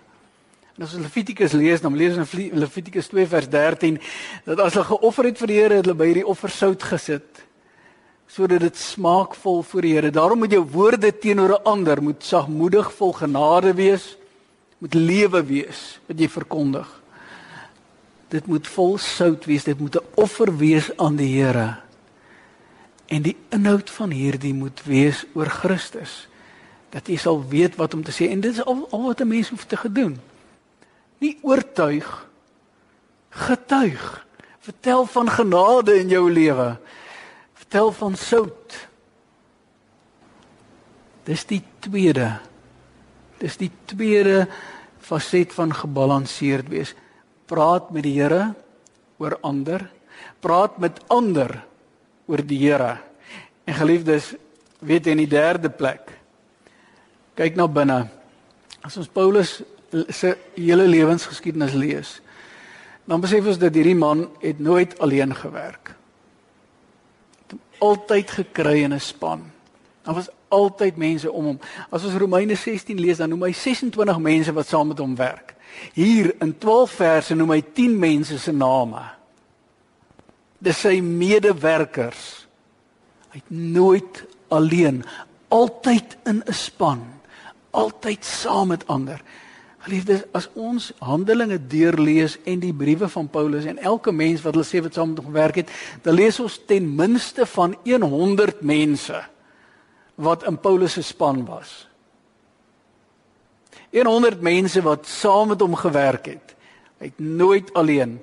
En 0.77 0.85
as 0.85 0.95
ons 0.95 1.03
Levitikus 1.03 1.53
lees, 1.53 1.81
dan 1.81 1.97
lees 1.97 2.17
ons 2.17 2.33
in 2.35 2.59
Levitikus 2.59 3.09
2 3.09 3.27
vers 3.27 3.49
13 3.49 4.01
dat 4.45 4.61
as 4.61 4.75
hulle 4.75 4.85
geoffer 4.85 5.25
het 5.25 5.39
vir 5.39 5.47
die 5.47 5.57
Here, 5.57 5.75
het 5.75 5.85
hulle 5.85 5.99
by 5.99 6.07
hierdie 6.07 6.27
offer 6.27 6.51
sout 6.51 6.83
gesit 6.83 7.48
sodat 8.29 8.61
dit 8.61 8.77
smaakvol 8.77 9.63
voor 9.63 9.83
die 9.83 9.95
Here. 9.97 10.11
Daarom 10.13 10.45
moet 10.45 10.53
jou 10.53 10.65
woorde 10.71 11.11
teenoor 11.19 11.59
'n 11.59 11.65
ander 11.65 12.03
moet 12.03 12.25
sagmoedig, 12.25 12.93
vol 12.93 13.13
genade 13.13 13.75
wees, 13.75 14.17
moet 14.79 14.95
lewe 14.95 15.43
wees 15.45 15.99
wat 16.07 16.19
jy 16.19 16.29
verkondig. 16.29 16.89
Dit 18.29 18.47
moet 18.47 18.67
vol 18.67 18.99
sout 18.99 19.45
wees, 19.45 19.65
dit 19.65 19.79
moet 19.79 19.97
'n 19.97 20.05
offer 20.15 20.57
wees 20.57 20.97
aan 20.97 21.17
die 21.17 21.43
Here. 21.43 21.77
En 23.07 23.23
die 23.23 23.37
inhoud 23.49 23.91
van 23.91 24.11
hierdie 24.11 24.55
moet 24.55 24.83
wees 24.85 25.25
oor 25.35 25.49
Christus. 25.49 26.29
Dat 26.91 27.07
jy 27.07 27.17
sal 27.17 27.49
weet 27.49 27.77
wat 27.77 27.95
om 27.95 28.03
te 28.03 28.13
sê 28.13 28.31
en 28.31 28.41
dit 28.41 28.53
is 28.53 28.65
al, 28.65 28.89
al 28.91 29.03
wat 29.03 29.21
'n 29.21 29.29
mens 29.29 29.49
hoef 29.49 29.65
te 29.65 29.77
gedoen. 29.77 30.21
Nie 31.19 31.39
oortuig, 31.43 32.29
getuig. 33.31 34.27
Vertel 34.61 35.07
van 35.07 35.31
genade 35.31 35.99
in 36.01 36.09
jou 36.09 36.33
lewe 36.33 36.79
vertel 37.69 37.91
van 37.93 38.15
sout. 38.17 38.75
Dis 41.29 41.43
die 41.45 41.61
tweede. 41.85 42.39
Dis 43.37 43.59
die 43.61 43.69
tweede 43.85 44.47
faset 45.05 45.53
van 45.53 45.75
gebalanseerd 45.77 46.71
wees. 46.73 46.95
Praat 47.45 47.91
met 47.93 48.07
die 48.07 48.15
Here 48.17 48.55
oor 49.21 49.37
ander, 49.45 49.85
praat 50.41 50.79
met 50.81 51.03
ander 51.13 51.59
oor 52.25 52.41
die 52.41 52.57
Here. 52.63 52.97
En 53.69 53.77
geliefdes, 53.77 54.33
weet 54.81 55.05
jy 55.05 55.19
in 55.19 55.23
die 55.27 55.29
derde 55.29 55.69
plek. 55.69 56.09
Kyk 57.37 57.53
na 57.53 57.69
binne. 57.69 58.01
As 58.81 58.97
ons 58.97 59.13
Paulus 59.13 59.59
se 60.09 60.33
hele 60.57 60.89
lewensgeskiedenis 60.89 61.77
lees, 61.77 62.17
dan 63.05 63.21
besef 63.21 63.45
ons 63.45 63.61
dat 63.61 63.77
hierdie 63.77 63.99
man 63.99 64.31
het 64.41 64.57
nooit 64.57 64.97
alleen 65.05 65.37
gewerk. 65.37 65.98
Altyd 67.79 68.31
gekry 68.31 68.83
in 68.83 68.93
'n 68.93 69.01
span. 69.01 69.51
Daar 70.03 70.15
was 70.15 70.29
altyd 70.49 70.97
mense 70.97 71.33
om 71.33 71.45
hom. 71.45 71.61
As 71.91 72.05
ons 72.05 72.15
Romeine 72.15 72.55
16 72.55 73.01
lees, 73.01 73.17
dan 73.17 73.29
noem 73.29 73.43
hy 73.43 73.53
26 73.53 74.19
mense 74.19 74.53
wat 74.53 74.67
saam 74.67 74.89
met 74.89 74.99
hom 74.99 75.17
werk. 75.17 75.55
Hier 75.93 76.35
in 76.41 76.55
12 76.59 76.91
verse 76.91 77.35
noem 77.35 77.51
hy 77.51 77.63
10 77.73 77.99
mense 77.99 78.39
se 78.39 78.53
name. 78.53 79.03
Dis 80.59 80.81
sy 80.81 81.01
medewerkers. 81.05 82.47
Hy 83.31 83.43
het 83.43 83.51
nooit 83.53 84.25
alleen, 84.49 85.05
altyd 85.49 86.17
in 86.25 86.43
'n 86.47 86.53
span, 86.53 87.05
altyd 87.71 88.25
saam 88.25 88.69
met 88.69 88.87
ander. 88.87 89.23
Geliefdes, 89.87 90.25
as 90.35 90.49
ons 90.59 90.91
Handelinge 90.99 91.59
deurlees 91.71 92.35
en 92.49 92.59
die 92.63 92.75
briewe 92.75 93.07
van 93.09 93.29
Paulus 93.31 93.69
en 93.71 93.79
elke 93.79 94.13
mens 94.13 94.43
wat 94.43 94.57
hulle 94.57 94.67
sê 94.67 94.83
wat 94.83 94.97
saam 94.99 95.13
met 95.13 95.21
hom 95.23 95.31
gewerk 95.31 95.61
het, 95.63 95.75
dan 96.03 96.19
lees 96.19 96.41
ons 96.43 96.59
ten 96.67 96.89
minste 96.99 97.47
van 97.47 97.77
100 97.87 98.65
mense 98.67 99.21
wat 100.19 100.43
in 100.51 100.59
Paulus 100.59 100.99
se 100.99 101.05
span 101.07 101.45
was. 101.47 101.87
100 103.95 104.43
mense 104.43 104.83
wat 104.83 105.07
saam 105.07 105.55
met 105.55 105.63
hom 105.63 105.77
gewerk 105.79 106.27
het. 106.27 106.55
Hy 106.99 107.13
het 107.13 107.19
nooit 107.23 107.71
alleen. 107.79 108.19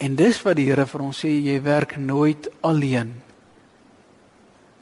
En 0.00 0.16
dis 0.16 0.40
wat 0.42 0.56
die 0.56 0.66
Here 0.70 0.86
vir 0.88 1.04
ons 1.04 1.20
sê, 1.20 1.28
jy 1.28 1.60
werk 1.62 1.96
nooit 2.00 2.48
alleen. 2.64 3.12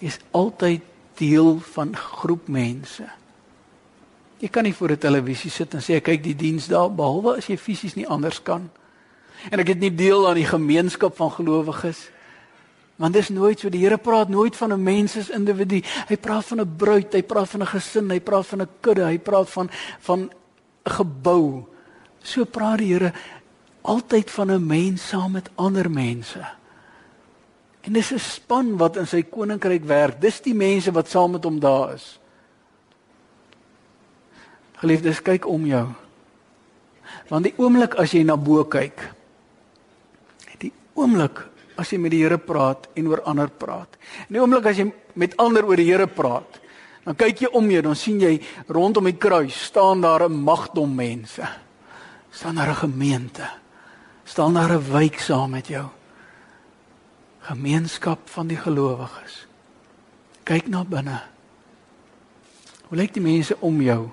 Jy 0.01 0.15
is 0.15 0.21
altyd 0.31 0.87
deel 1.19 1.59
van 1.75 1.93
groep 1.97 2.49
mense. 2.49 3.05
Jy 4.43 4.51
kan 4.51 4.67
nie 4.67 4.75
voor 4.75 4.91
'n 4.91 4.99
televisie 4.99 5.51
sit 5.51 5.75
en 5.75 5.81
sê 5.81 6.03
kyk 6.03 6.23
die 6.23 6.37
diens 6.37 6.67
daar 6.67 6.91
behalwe 6.91 7.37
as 7.37 7.47
jy 7.47 7.57
fisies 7.57 7.95
nie 7.95 8.09
anders 8.09 8.43
kan. 8.43 8.71
En 9.51 9.59
ek 9.59 9.69
het 9.69 9.79
nie 9.79 9.95
deel 9.95 10.29
aan 10.29 10.35
die 10.35 10.47
gemeenskap 10.47 11.17
van 11.17 11.31
gelowiges 11.31 11.99
nie. 11.99 12.23
Want 13.03 13.17
dis 13.17 13.33
nooit 13.35 13.59
so 13.59 13.71
die 13.73 13.81
Here 13.83 13.99
praat 13.99 14.29
nooit 14.29 14.57
van 14.57 14.73
'n 14.73 14.83
mens 14.83 15.17
as 15.17 15.31
individu. 15.31 15.83
Hy 16.09 16.17
praat 16.17 16.45
van 16.45 16.61
'n 16.61 16.77
bruid, 16.77 17.13
hy 17.13 17.23
praat 17.23 17.49
van 17.49 17.63
'n 17.63 17.67
gesin, 17.67 18.11
hy 18.11 18.21
praat 18.21 18.47
van 18.47 18.63
'n 18.63 18.69
kudde, 18.81 19.05
hy 19.05 19.19
praat 19.19 19.51
van 19.51 19.71
van 20.01 20.21
'n 20.21 20.31
gebou. 20.91 21.67
So 22.23 22.45
praat 22.45 22.79
die 22.79 22.93
Here 22.93 23.13
altyd 23.83 24.31
van 24.31 24.51
'n 24.51 24.67
mens 24.67 25.09
saam 25.09 25.33
met 25.33 25.51
ander 25.55 25.91
mense. 25.91 26.47
En 27.81 27.93
dis 27.93 28.13
'n 28.13 28.19
span 28.19 28.77
wat 28.77 28.97
in 28.97 29.07
sy 29.07 29.23
koninkryk 29.23 29.85
werk. 29.85 30.21
Dis 30.21 30.41
die 30.41 30.55
mense 30.55 30.93
wat 30.93 31.09
saam 31.09 31.31
met 31.31 31.45
hom 31.45 31.61
daar 31.61 31.95
is. 31.95 32.21
Geliefdes, 34.83 35.23
kyk 35.23 35.47
om 35.47 35.63
jou. 35.67 35.87
Want 37.31 37.47
die 37.47 37.55
oomblik 37.61 37.95
as 38.03 38.13
jy 38.15 38.25
na 38.27 38.35
bo 38.37 38.65
kyk, 38.67 38.99
die 40.59 40.73
oomblik 40.99 41.45
as 41.79 41.93
jy 41.93 42.01
met 42.03 42.13
die 42.15 42.23
Here 42.25 42.39
praat 42.39 42.89
en 42.99 43.09
oor 43.11 43.23
ander 43.31 43.49
praat. 43.49 43.95
In 44.27 44.37
die 44.37 44.43
oomblik 44.43 44.67
as 44.67 44.81
jy 44.81 44.89
met 45.19 45.37
ander 45.41 45.67
oor 45.69 45.79
die 45.79 45.87
Here 45.87 46.09
praat, 46.11 46.59
dan 47.07 47.19
kyk 47.19 47.45
jy 47.45 47.51
om 47.59 47.71
jou, 47.71 47.83
dan 47.83 47.99
sien 47.99 48.21
jy 48.23 48.37
rondom 48.71 49.07
die 49.07 49.19
kruis 49.19 49.55
staan 49.71 50.03
daar 50.03 50.27
'n 50.29 50.43
magdom 50.43 50.95
mense. 50.95 51.47
staan 52.33 52.55
daar 52.55 52.71
'n 52.71 52.75
gemeente. 52.89 53.47
staan 54.25 54.55
daar 54.55 54.73
'n 54.73 54.93
wyk 54.93 55.19
saam 55.21 55.51
met 55.51 55.67
jou. 55.67 55.87
Gemeenskap 57.41 58.19
van 58.25 58.47
die 58.47 58.57
gelowiges. 58.57 59.47
Kyk 60.43 60.69
na 60.69 60.85
binne. 60.85 61.23
Hoe 62.89 62.99
lyk 62.99 63.15
die 63.15 63.23
mense 63.23 63.57
om 63.61 63.81
jou? 63.83 64.11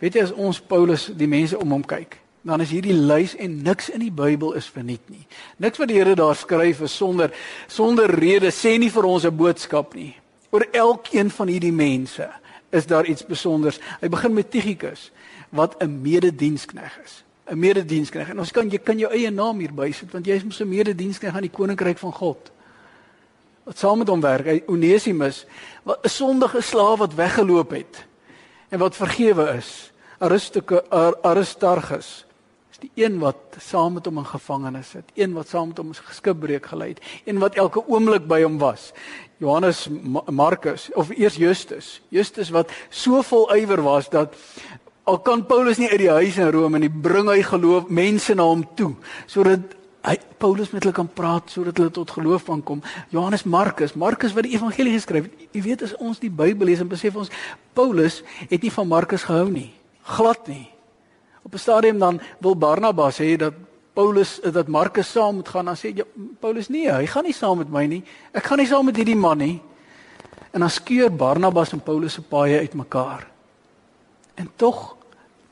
Weet 0.00 0.14
jy 0.14 0.22
as 0.22 0.32
ons 0.32 0.60
Paulus 0.60 1.06
die 1.16 1.28
mense 1.28 1.58
om 1.58 1.70
hom 1.70 1.84
kyk, 1.84 2.18
dan 2.44 2.60
is 2.60 2.72
hierdie 2.74 2.94
lys 2.96 3.32
en 3.40 3.62
niks 3.64 3.88
in 3.88 4.02
die 4.04 4.12
Bybel 4.12 4.52
is 4.58 4.68
verniet 4.68 5.04
nie. 5.08 5.24
Niks 5.56 5.80
wat 5.80 5.88
die 5.88 5.96
Here 5.96 6.14
daar 6.14 6.36
skryf 6.36 6.82
is 6.84 6.96
sonder 6.96 7.32
sonder 7.72 8.10
rede 8.10 8.52
sê 8.52 8.76
nie 8.78 8.90
vir 8.92 9.04
ons 9.04 9.24
'n 9.24 9.36
boodskap 9.36 9.94
nie. 9.94 10.14
Oor 10.50 10.66
elkeen 10.72 11.30
van 11.30 11.48
hierdie 11.48 11.72
mense 11.72 12.28
is 12.70 12.86
daar 12.86 13.06
iets 13.06 13.22
spesiaals. 13.22 13.80
Hy 14.00 14.08
begin 14.08 14.34
met 14.34 14.50
Tychicus 14.50 15.10
wat 15.50 15.76
'n 15.80 16.02
mededienskneg 16.02 16.98
is. 17.04 17.24
'n 17.50 17.58
Mededienskneg. 17.58 18.28
En 18.28 18.38
ons 18.38 18.50
kan 18.50 18.70
jy 18.70 18.78
kan 18.78 18.98
jou 18.98 19.10
eie 19.12 19.30
naam 19.30 19.58
hier 19.58 19.72
bysit 19.72 20.12
want 20.12 20.26
jy 20.26 20.34
is 20.34 20.44
mos 20.44 20.60
'n 20.60 20.68
mededienskneg 20.68 21.34
aan 21.34 21.48
die 21.48 21.50
koninkryk 21.50 21.98
van 21.98 22.12
God. 22.12 22.52
Wat 23.64 23.78
saam 23.78 23.98
met 23.98 24.08
hom 24.08 24.20
werk, 24.20 24.68
Onesimus, 24.68 25.46
'n 25.84 26.08
sondige 26.08 26.60
slaaf 26.60 26.98
wat 26.98 27.14
weggeloop 27.14 27.70
het 27.70 28.04
en 28.68 28.78
wat 28.78 28.96
vergewe 28.96 29.48
is. 29.56 29.90
Aristarchus 31.22 32.24
die 32.84 33.04
een 33.04 33.18
wat 33.22 33.56
saam 33.62 33.96
met 33.96 34.08
hom 34.08 34.20
in 34.20 34.28
gevangenis 34.28 34.92
sit, 34.94 35.12
een 35.16 35.34
wat 35.36 35.50
saam 35.52 35.70
met 35.70 35.80
hom 35.80 35.92
geskipbreek 35.94 36.66
gelei 36.72 36.92
het, 36.94 37.02
een 37.24 37.40
wat 37.42 37.56
elke 37.60 37.82
oomblik 37.88 38.26
by 38.28 38.42
hom 38.44 38.58
was. 38.60 38.90
Johannes 39.42 39.86
Markus 40.30 40.88
of 40.94 41.12
eers 41.14 41.38
Justus. 41.40 42.00
Justus 42.14 42.52
wat 42.54 42.72
so 42.90 43.22
vol 43.22 43.48
ywer 43.56 43.82
was 43.84 44.10
dat 44.12 44.36
al 45.04 45.20
kan 45.24 45.44
Paulus 45.46 45.80
nie 45.80 45.90
uit 45.90 46.00
die 46.00 46.12
huis 46.12 46.38
in 46.40 46.52
Rome 46.52 46.80
hy 46.80 46.88
bring 46.88 47.28
hy 47.28 47.42
geloof 47.44 47.90
mense 47.92 48.34
na 48.36 48.46
hom 48.48 48.64
toe 48.76 48.94
sodat 49.26 49.74
hy 50.04 50.18
Paulus 50.38 50.70
met 50.74 50.84
hulle 50.84 50.94
kan 50.94 51.08
praat 51.08 51.50
sodat 51.52 51.78
hulle 51.80 51.92
tot 51.94 52.10
geloof 52.10 52.44
kan 52.44 52.62
kom. 52.62 52.82
Johannes 53.08 53.46
Markus, 53.48 53.94
Markus 53.96 54.34
wat 54.36 54.44
die 54.44 54.54
evangelie 54.56 54.92
geskryf 54.92 55.28
het. 55.30 55.46
Jy 55.56 55.62
weet 55.64 55.84
as 55.86 55.94
ons 55.96 56.20
die 56.20 56.30
Bybel 56.30 56.68
lees 56.68 56.82
en 56.84 56.90
besef 56.90 57.16
ons 57.16 57.32
Paulus 57.76 58.20
het 58.50 58.62
nie 58.62 58.72
van 58.72 58.88
Markus 58.88 59.24
gehou 59.24 59.48
nie. 59.50 59.70
Glad 60.04 60.48
nie. 60.48 60.68
Op 61.44 61.54
'n 61.54 61.58
stadium 61.58 61.98
dan 61.98 62.20
wil 62.40 62.56
Barnabas 62.56 63.18
hê 63.18 63.36
dat 63.36 63.54
Paulus 63.94 64.40
dat 64.42 64.68
Markus 64.68 65.10
saam 65.10 65.34
moet 65.34 65.48
gaan. 65.48 65.64
Dan 65.64 65.76
sê 65.76 65.94
ja, 65.94 66.04
Paulus 66.40 66.68
nee, 66.68 66.90
hy 66.90 67.06
gaan 67.06 67.24
nie 67.24 67.32
saam 67.32 67.58
met 67.58 67.70
my 67.70 67.86
nie. 67.86 68.02
Ek 68.32 68.44
gaan 68.44 68.58
nie 68.58 68.66
saam 68.66 68.84
met 68.84 68.96
hierdie 68.96 69.16
man 69.16 69.38
nie. 69.38 69.62
En 70.50 70.60
dan 70.60 70.70
skeur 70.70 71.10
Barnabas 71.10 71.72
en 71.72 71.80
Paulus 71.80 72.12
se 72.12 72.22
paaie 72.22 72.58
uitmekaar. 72.58 73.26
En 74.34 74.50
tog 74.56 74.96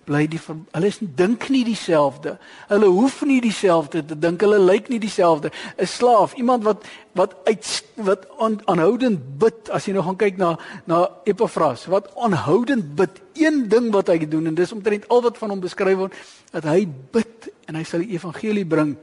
bly 0.04 0.24
die 0.26 0.40
hulle 0.42 0.88
is 0.88 0.98
dink 1.00 1.46
nie 1.52 1.62
dieselfde. 1.66 2.36
Hulle 2.70 2.88
hoef 2.90 3.20
nie 3.28 3.40
dieselfde 3.42 4.02
te 4.06 4.16
dink. 4.18 4.42
Hulle 4.42 4.58
lyk 4.58 4.88
nie 4.90 4.98
dieselfde. 5.02 5.52
'n 5.78 5.86
Slaaf, 5.86 6.34
iemand 6.34 6.64
wat 6.64 6.84
wat 7.14 7.36
uit 7.44 7.84
wat 7.96 8.26
aan, 8.38 8.60
aanhoudend 8.66 9.38
bid 9.38 9.70
as 9.70 9.86
jy 9.86 9.92
nou 9.92 10.02
gaan 10.02 10.16
kyk 10.16 10.36
na 10.36 10.58
na 10.86 11.08
Epafras, 11.24 11.86
wat 11.86 12.10
aanhoudend 12.16 12.94
bid. 12.96 13.20
Een 13.34 13.68
ding 13.68 13.92
wat 13.92 14.08
hy 14.08 14.26
doen 14.28 14.46
en 14.46 14.54
dis 14.54 14.72
omtrent 14.72 15.08
al 15.08 15.22
wat 15.22 15.38
van 15.38 15.50
hom 15.50 15.60
beskryf 15.60 15.96
word, 15.96 16.14
dat 16.50 16.64
hy 16.64 16.88
bid 17.12 17.52
en 17.68 17.74
hy 17.74 17.84
sal 17.84 18.00
die 18.00 18.16
evangelie 18.16 18.66
bring. 18.66 18.96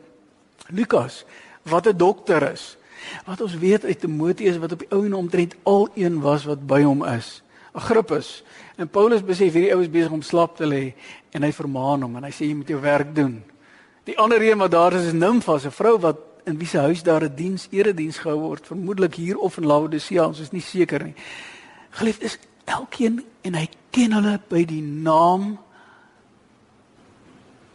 Lukas, 0.69 1.25
wat 1.63 1.87
'n 1.87 1.97
dokter 1.97 2.51
is. 2.51 2.77
Wat 3.25 3.41
ons 3.41 3.55
weet 3.57 3.85
uit 3.85 3.99
Timoteus 3.99 4.57
wat 4.57 4.71
op 4.71 4.79
die 4.79 4.91
ou 4.91 5.05
en 5.05 5.13
omtrent 5.13 5.55
al 5.63 5.87
een 5.95 6.19
was 6.21 6.43
wat 6.45 6.67
by 6.67 6.83
hom 6.83 7.05
is. 7.05 7.41
Agrippus. 7.73 8.43
En 8.77 8.87
Paulus 8.89 9.23
besef 9.25 9.53
hierdie 9.53 9.73
ou 9.75 9.81
is 9.81 9.91
besig 9.91 10.11
om 10.11 10.21
slaap 10.21 10.55
te 10.57 10.65
lê 10.65 10.93
en 11.35 11.43
hy 11.43 11.51
vermaan 11.53 12.01
hom 12.05 12.15
en 12.17 12.23
hy 12.23 12.31
sê 12.33 12.47
jy 12.47 12.55
moet 12.57 12.71
jou 12.73 12.81
werk 12.81 13.13
doen. 13.15 13.39
Die 14.09 14.17
ander 14.17 14.41
een 14.41 14.57
wat 14.57 14.71
daar 14.71 14.93
is 14.93 15.05
is 15.11 15.13
Nimfa, 15.13 15.59
'n 15.59 15.71
vrou 15.71 15.99
wat 15.99 16.17
in 16.45 16.57
wie 16.57 16.67
se 16.67 16.77
huis 16.77 17.03
daar 17.03 17.23
'n 17.23 17.35
diens, 17.35 17.67
erediens 17.71 18.17
gehou 18.17 18.39
word, 18.39 18.67
vermoedelik 18.67 19.15
hier 19.15 19.37
of 19.37 19.57
in 19.57 19.65
Laodicea, 19.65 20.27
ons 20.27 20.39
is 20.39 20.51
nie 20.51 20.61
seker 20.61 21.03
nie. 21.03 21.15
Geliefd 21.89 22.21
is 22.21 22.39
elkeen 22.65 23.25
en 23.41 23.53
hy 23.53 23.69
ken 23.89 24.11
hulle 24.11 24.39
by 24.49 24.65
die 24.65 24.81
naam. 24.81 25.57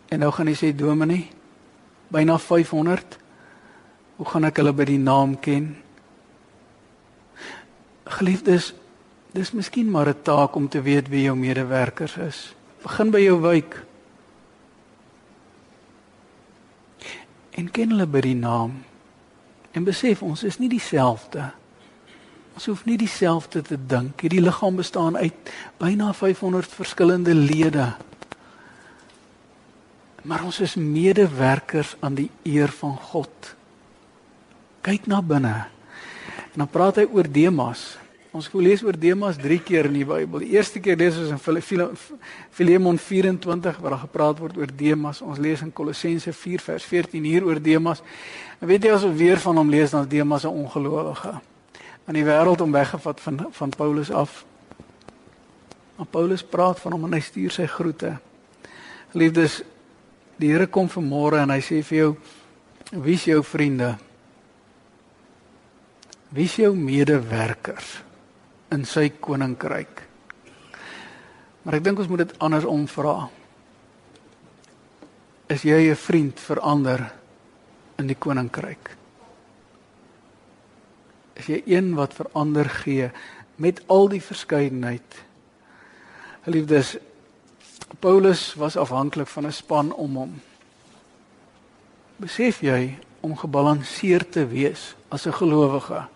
En 0.08 0.18
nou 0.18 0.30
gaan 0.32 0.46
hy 0.46 0.54
sê 0.54 0.74
Dominee, 0.74 1.28
byna 2.08 2.38
500. 2.38 3.18
Hoe 4.16 4.26
gaan 4.26 4.44
ek 4.44 4.56
hulle 4.56 4.72
by 4.72 4.84
die 4.84 4.98
naam 4.98 5.40
ken? 5.40 5.76
Geliefdes, 8.04 8.74
Dis 9.34 9.50
miskien 9.50 9.90
maar 9.90 10.08
'n 10.08 10.22
taak 10.22 10.54
om 10.54 10.68
te 10.68 10.82
weet 10.82 11.08
wie 11.08 11.22
jou 11.22 11.36
medewerkers 11.36 12.16
is. 12.16 12.54
Begin 12.82 13.10
by 13.10 13.18
jou 13.18 13.40
wyk. 13.40 13.84
En 17.50 17.70
ken 17.70 17.90
hulle 17.90 18.06
by 18.06 18.20
die 18.20 18.34
naam. 18.34 18.84
En 19.72 19.84
besef 19.84 20.22
ons 20.22 20.42
is 20.42 20.58
nie 20.58 20.68
dieselfde. 20.68 21.50
Ons 22.54 22.66
hoef 22.66 22.84
nie 22.84 22.96
dieselfde 22.96 23.62
te 23.62 23.78
dink. 23.86 24.20
Hierdie 24.20 24.40
liggaam 24.40 24.76
bestaan 24.76 25.16
uit 25.16 25.34
byna 25.76 26.12
500 26.12 26.72
verskillende 26.72 27.34
lede. 27.34 27.94
Maar 30.22 30.44
ons 30.44 30.60
is 30.60 30.74
medewerkers 30.74 31.96
aan 32.00 32.14
die 32.14 32.30
eer 32.42 32.68
van 32.68 32.96
God. 32.96 33.54
Kyk 34.80 35.06
na 35.06 35.22
binne. 35.22 35.66
En 36.52 36.62
dan 36.62 36.68
praat 36.68 36.96
hy 36.96 37.08
oor 37.10 37.30
Demas. 37.30 38.03
Ons 38.34 38.48
wil 38.50 38.64
lees 38.66 38.80
oor 38.82 38.96
Demas 38.98 39.36
3 39.38 39.60
keer 39.62 39.86
in 39.86 39.94
die 39.94 40.06
Bybel. 40.06 40.42
Die 40.42 40.56
eerste 40.56 40.80
keer 40.82 40.96
lees 40.98 41.14
ons 41.22 41.30
in 41.30 41.38
Filemon 42.50 42.96
24 42.98 43.76
waar 43.78 43.94
daar 43.94 44.00
gepraat 44.00 44.40
word 44.42 44.56
oor 44.58 44.70
Demas. 44.74 45.20
Ons 45.22 45.38
lees 45.38 45.60
in 45.62 45.70
Kolossense 45.70 46.32
4 46.34 46.64
vers 46.64 46.86
14 46.90 47.28
hier 47.30 47.44
oor 47.46 47.60
Demas. 47.62 48.00
En 48.58 48.66
weet 48.66 48.88
jy 48.88 48.90
as 48.90 49.04
ons 49.06 49.14
weer 49.14 49.38
van 49.38 49.60
hom 49.60 49.70
lees 49.70 49.94
dan 49.94 50.08
Demas 50.10 50.42
'n 50.42 50.50
ongelowige. 50.50 51.30
Aan 52.04 52.18
die 52.18 52.24
wêreld 52.24 52.60
om 52.60 52.72
weggevat 52.72 53.20
van 53.20 53.46
van 53.50 53.70
Paulus 53.70 54.10
af. 54.10 54.44
Maar 55.96 56.06
Paulus 56.10 56.42
praat 56.42 56.80
van 56.80 56.92
hom 56.92 57.04
en 57.04 57.12
hy 57.12 57.20
stuur 57.20 57.50
sy 57.50 57.66
groete. 57.66 58.18
Liefdes, 59.12 59.62
die 60.36 60.50
Here 60.50 60.66
kom 60.66 60.88
vanmôre 60.88 61.38
en 61.38 61.50
hy 61.50 61.60
sê 61.60 61.84
vir 61.84 61.98
jou: 61.98 62.16
"Wie 62.90 63.14
is 63.14 63.24
jou 63.24 63.44
vriende?" 63.44 63.96
Wie 66.28 66.44
is 66.44 66.56
jou 66.56 66.74
medewerkers 66.76 68.02
in 68.70 68.84
sy 68.84 69.10
koninkryk? 69.20 70.02
Maar 71.64 71.74
ek 71.74 71.84
dink 71.84 71.98
ons 71.98 72.08
moet 72.08 72.24
dit 72.24 72.34
andersom 72.44 72.86
vra. 72.86 73.30
Is 75.48 75.62
jy 75.62 75.90
'n 75.90 75.96
vriend 75.96 76.40
vir 76.40 76.60
ander 76.60 77.12
in 77.98 78.06
die 78.06 78.16
koninkryk? 78.16 78.96
Is 81.34 81.46
jy 81.46 81.62
een 81.66 81.94
wat 81.94 82.14
vir 82.14 82.26
ander 82.32 82.68
gee 82.68 83.10
met 83.56 83.82
al 83.86 84.08
die 84.08 84.20
verskeidenheid? 84.20 85.24
Geliefdes, 86.44 86.96
Paulus 88.00 88.54
was 88.54 88.76
afhanklik 88.76 89.28
van 89.28 89.46
'n 89.46 89.52
span 89.52 89.92
om 89.92 90.16
hom. 90.16 90.40
Besef 92.16 92.60
jy 92.60 92.98
om 93.20 93.36
gebalanseerd 93.36 94.32
te 94.32 94.46
wees 94.46 94.94
as 95.08 95.26
'n 95.26 95.32
gelowige? 95.32 96.13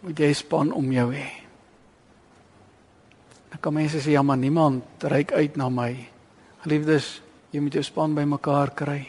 Moet 0.00 0.18
jy 0.18 0.32
span 0.32 0.72
om 0.72 0.92
jou 0.92 1.08
hê. 1.12 1.28
Dan 3.50 3.60
kan 3.60 3.74
mense 3.74 4.00
sê 4.00 4.14
ja, 4.14 4.22
maar 4.22 4.38
niemand 4.38 5.04
reik 5.04 5.32
uit 5.32 5.56
na 5.56 5.68
my. 5.68 5.92
Geliefdes, 6.64 7.18
jy 7.50 7.60
moet 7.60 7.74
jou 7.74 7.84
span 7.84 8.14
bymekaar 8.14 8.72
kry. 8.78 9.00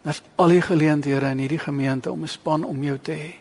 Daar's 0.00 0.22
al 0.40 0.56
die 0.56 0.62
geleenthede 0.64 1.28
in 1.34 1.42
hierdie 1.44 1.60
gemeente 1.60 2.12
om 2.12 2.22
'n 2.24 2.28
span 2.28 2.64
om 2.64 2.82
jou 2.82 2.98
te 2.98 3.12
hê. 3.12 3.34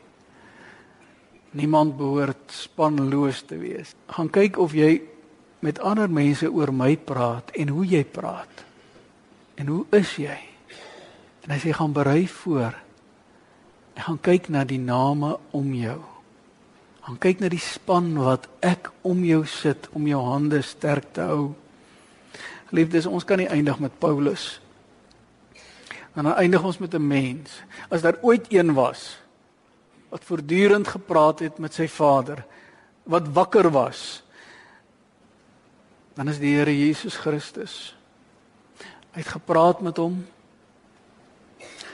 Niemand 1.52 1.98
behoort 1.98 2.52
spanloos 2.52 3.42
te 3.42 3.58
wees. 3.58 3.96
Gaan 4.08 4.30
kyk 4.30 4.58
of 4.58 4.74
jy 4.74 5.02
met 5.60 5.80
ander 5.80 6.10
mense 6.10 6.52
oor 6.52 6.74
my 6.74 6.98
praat 6.98 7.52
en 7.52 7.68
hoe 7.68 7.86
jy 7.86 8.04
praat. 8.04 8.66
En 9.56 9.68
hoe 9.68 9.86
is 9.92 10.16
jy? 10.16 10.38
En 11.42 11.52
as 11.52 11.64
jy 11.64 11.74
gaan 11.74 11.94
berei 11.94 12.28
voor, 12.28 12.76
gaan 13.96 14.20
kyk 14.22 14.50
na 14.50 14.64
die 14.64 14.80
name 14.80 15.38
om 15.52 15.74
jou. 15.74 16.00
Dan 17.10 17.18
kyk 17.18 17.40
na 17.42 17.50
die 17.50 17.58
span 17.58 18.12
wat 18.22 18.44
ek 18.62 18.92
om 19.02 19.24
jou 19.26 19.42
sit 19.50 19.88
om 19.98 20.04
jou 20.06 20.20
hande 20.22 20.60
sterk 20.62 21.08
te 21.18 21.24
hou. 21.26 21.56
Liefdes, 22.70 23.08
ons 23.10 23.26
kan 23.26 23.42
nie 23.42 23.50
eindig 23.50 23.80
met 23.82 23.96
Paulus. 23.98 24.60
En 26.14 26.28
dan 26.30 26.36
eindig 26.38 26.62
ons 26.62 26.78
met 26.78 26.94
'n 26.94 27.08
mens. 27.08 27.50
As 27.90 28.06
daar 28.06 28.22
ooit 28.22 28.46
een 28.54 28.74
was 28.78 29.18
wat 30.10 30.24
voortdurend 30.24 30.88
gepraat 30.88 31.40
het 31.40 31.58
met 31.58 31.74
sy 31.74 31.88
Vader, 31.88 32.46
wat 33.04 33.28
wakker 33.34 33.70
was, 33.70 34.24
dan 36.14 36.28
is 36.28 36.38
die 36.38 36.56
Here 36.56 36.78
Jesus 36.78 37.16
Christus. 37.16 37.96
Hy 39.12 39.22
het 39.22 39.28
gepraat 39.28 39.82
met 39.82 39.98
hom 39.98 40.26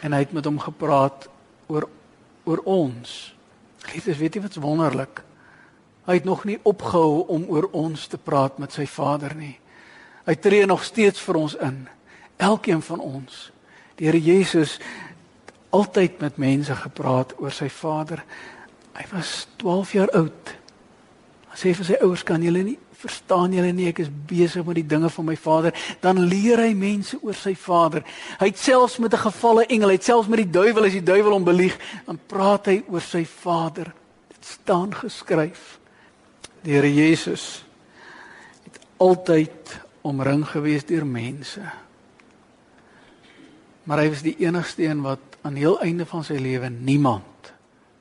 en 0.02 0.12
hy 0.12 0.20
het 0.20 0.32
met 0.32 0.46
hom 0.46 0.60
gepraat 0.60 1.30
oor 1.68 1.90
oor 2.44 2.62
ons. 2.64 3.35
Geliefdes, 3.86 4.18
weet 4.18 4.38
jy 4.38 4.42
wat's 4.46 4.62
wonderlik? 4.62 5.22
Hy 6.06 6.20
het 6.20 6.28
nog 6.28 6.44
nie 6.46 6.58
opgehou 6.64 7.26
om 7.34 7.46
oor 7.50 7.68
ons 7.74 8.08
te 8.08 8.18
praat 8.18 8.58
met 8.62 8.74
sy 8.74 8.86
Vader 8.90 9.34
nie. 9.38 9.56
Hy 10.26 10.36
tree 10.42 10.66
nog 10.66 10.84
steeds 10.86 11.22
vir 11.22 11.40
ons 11.42 11.56
in. 11.62 11.86
Elkeen 12.42 12.82
van 12.86 13.02
ons. 13.02 13.50
Die 13.98 14.10
Here 14.10 14.22
Jesus 14.22 14.78
het 14.78 15.54
altyd 15.70 16.20
met 16.22 16.38
mense 16.42 16.76
gepraat 16.76 17.34
oor 17.42 17.54
sy 17.54 17.70
Vader. 17.70 18.24
Hy 18.96 19.06
was 19.12 19.48
12 19.62 19.94
jaar 19.98 20.14
oud. 20.18 20.54
Hy 21.54 21.58
sê 21.62 21.74
vir 21.78 21.88
sy 21.88 22.00
ouers 22.02 22.26
kan 22.28 22.44
julle 22.44 22.64
nie 22.66 22.78
verstaan 23.00 23.54
julle 23.54 23.72
nie 23.76 23.90
ek 23.92 24.00
is 24.06 24.10
besig 24.28 24.66
met 24.66 24.80
die 24.80 24.88
dinge 24.88 25.10
van 25.10 25.28
my 25.28 25.36
Vader. 25.40 25.76
Dan 26.02 26.24
leer 26.30 26.62
hy 26.64 26.74
mense 26.78 27.20
oor 27.22 27.38
sy 27.38 27.56
Vader. 27.60 28.06
Hy 28.40 28.50
het 28.52 28.60
selfs 28.60 28.98
met 28.98 29.14
'n 29.14 29.26
gevalle 29.28 29.66
engel, 29.66 29.90
hy 29.90 29.98
het 30.00 30.04
selfs 30.04 30.28
met 30.28 30.44
die 30.44 30.50
duiwel 30.50 30.86
as 30.86 30.98
die 30.98 31.04
duiwel 31.04 31.32
hom 31.32 31.44
belieg, 31.44 31.78
dan 32.06 32.20
praat 32.28 32.66
hy 32.66 32.84
oor 32.90 33.02
sy 33.02 33.26
Vader. 33.26 33.94
Dit 34.28 34.46
staan 34.46 34.94
geskryf. 34.94 35.80
Die 36.64 36.74
Here 36.74 36.94
Jesus 36.94 37.64
het 38.64 38.80
altyd 38.98 39.80
omring 40.02 40.46
gewees 40.46 40.86
deur 40.86 41.06
mense. 41.06 41.62
Maar 43.84 43.98
hy 43.98 44.10
was 44.10 44.22
die 44.22 44.36
enigste 44.40 44.84
een 44.84 45.02
wat 45.02 45.20
aan 45.42 45.56
heel 45.56 45.80
einde 45.82 46.06
van 46.06 46.24
sy 46.24 46.34
lewe 46.34 46.70
niemand 46.70 47.36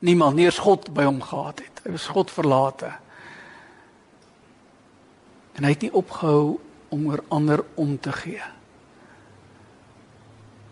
niemand 0.04 0.36
nie 0.36 0.44
eens 0.44 0.60
God 0.60 0.90
by 0.94 1.06
hom 1.08 1.22
gehad 1.22 1.62
het. 1.64 1.80
Hy 1.84 1.94
was 1.96 2.06
God 2.12 2.32
verlate. 2.32 2.92
En 5.54 5.64
hy 5.64 5.70
het 5.74 5.86
nie 5.86 5.94
opgehou 5.94 6.58
om 6.94 7.06
oor 7.10 7.22
ander 7.28 7.64
om 7.74 7.98
te 7.98 8.12
gee. 8.12 8.42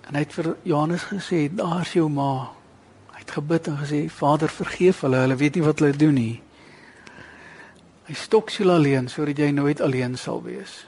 En 0.09 0.15
hy 0.19 0.25
het 0.25 0.35
vir 0.35 0.57
Johannes 0.63 1.05
gesê, 1.11 1.49
"Daar's 1.55 1.93
jou 1.93 2.09
ma." 2.09 2.53
Hy 3.13 3.19
het 3.19 3.31
gebid 3.31 3.67
en 3.67 3.79
gesê, 3.79 4.11
"Vader, 4.11 4.49
vergeef 4.49 5.01
hulle, 5.01 5.17
hulle 5.17 5.37
weet 5.37 5.55
nie 5.55 5.65
wat 5.65 5.79
hulle 5.79 5.97
doen 5.97 6.15
nie." 6.15 6.43
Hy 8.05 8.15
stok 8.15 8.51
siel 8.51 8.71
alleen 8.71 9.09
sodat 9.09 9.39
jy 9.39 9.51
nooit 9.51 9.81
alleen 9.81 10.17
sal 10.19 10.43
wees. 10.43 10.87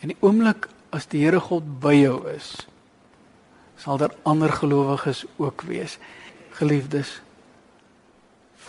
En 0.00 0.08
die 0.08 0.16
oomblik 0.20 0.68
as 0.90 1.06
die 1.06 1.24
Here 1.24 1.40
God 1.40 1.80
by 1.80 1.94
jou 1.94 2.28
is, 2.30 2.66
sal 3.76 3.96
daar 3.96 4.14
ander 4.22 4.52
gelowiges 4.52 5.24
ook 5.36 5.62
wees. 5.62 5.98
Geliefdes, 6.50 7.20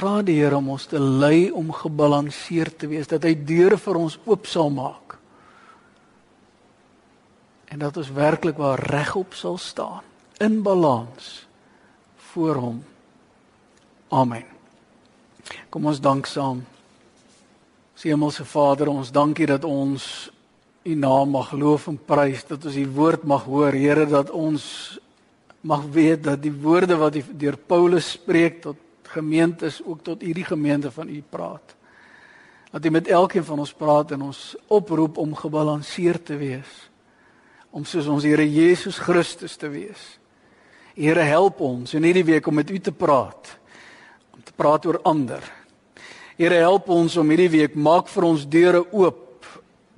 Vra 0.02 0.24
die 0.26 0.40
Here 0.40 0.58
om 0.58 0.72
ons 0.74 0.88
te 0.90 0.98
lei 0.98 1.52
om 1.54 1.68
gebalanseerd 1.78 2.80
te 2.82 2.88
wees, 2.90 3.06
dat 3.06 3.22
hy 3.28 3.36
deure 3.38 3.78
vir 3.78 4.00
ons 4.00 4.16
oop 4.26 4.50
sal 4.50 4.74
maak. 4.74 5.14
En 7.70 7.84
dat 7.84 8.00
ons 8.02 8.10
werklik 8.16 8.58
waar 8.58 8.82
regop 8.90 9.38
sal 9.38 9.60
staan 9.62 10.02
in 10.42 10.64
balans 10.66 11.46
voor 12.32 12.58
hom. 12.58 12.82
Amen. 14.10 14.48
Kom 15.70 15.86
ons 15.86 16.02
dank 16.02 16.26
saam. 16.26 16.66
Hemelse 18.02 18.42
Vader, 18.50 18.90
ons 18.90 19.14
dankie 19.14 19.46
dat 19.46 19.70
ons 19.70 20.32
U 20.82 20.96
naam 20.98 21.36
mag 21.36 21.52
loof 21.54 21.86
en 21.92 22.00
prys, 22.02 22.42
dat 22.50 22.64
ons 22.66 22.78
U 22.82 22.88
woord 22.96 23.28
mag 23.30 23.44
hoor, 23.46 23.76
Here, 23.78 24.08
dat 24.10 24.34
ons 24.34 24.64
mag 25.62 25.86
weet 25.94 26.24
dat 26.26 26.42
die 26.42 26.54
woorde 26.64 26.98
wat 26.98 27.20
deur 27.38 27.60
Paulus 27.70 28.16
spreek 28.18 28.64
tot 28.66 28.80
gemeentes 29.12 29.82
ook 29.84 30.04
tot 30.04 30.22
hierdie 30.22 30.46
gemeente 30.48 30.92
van 30.92 31.10
u 31.10 31.24
praat. 31.30 31.76
Dat 32.72 32.86
u 32.86 32.90
met 32.90 33.08
elkeen 33.08 33.44
van 33.44 33.60
ons 33.60 33.74
praat 33.74 34.12
en 34.12 34.22
ons 34.22 34.56
oproep 34.68 35.18
om 35.18 35.36
gebalanseerd 35.36 36.26
te 36.26 36.36
wees. 36.40 36.90
Om 37.70 37.86
soos 37.86 38.08
ons 38.08 38.24
Here 38.24 38.46
Jesus 38.52 38.98
Christus 39.00 39.56
te 39.56 39.70
wees. 39.70 40.20
Here 40.96 41.24
help 41.24 41.60
ons 41.60 41.94
in 41.94 42.04
hierdie 42.04 42.26
week 42.28 42.48
om 42.48 42.56
met 42.56 42.70
u 42.70 42.80
te 42.80 42.92
praat. 42.92 43.58
Om 44.32 44.44
te 44.44 44.56
praat 44.56 44.86
oor 44.86 45.00
ander. 45.04 45.44
Here 46.40 46.56
help 46.64 46.90
ons 46.90 47.18
om 47.18 47.30
hierdie 47.30 47.52
week 47.52 47.76
maak 47.76 48.08
vir 48.12 48.28
ons 48.28 48.48
deure 48.48 48.86
oop 48.92 49.28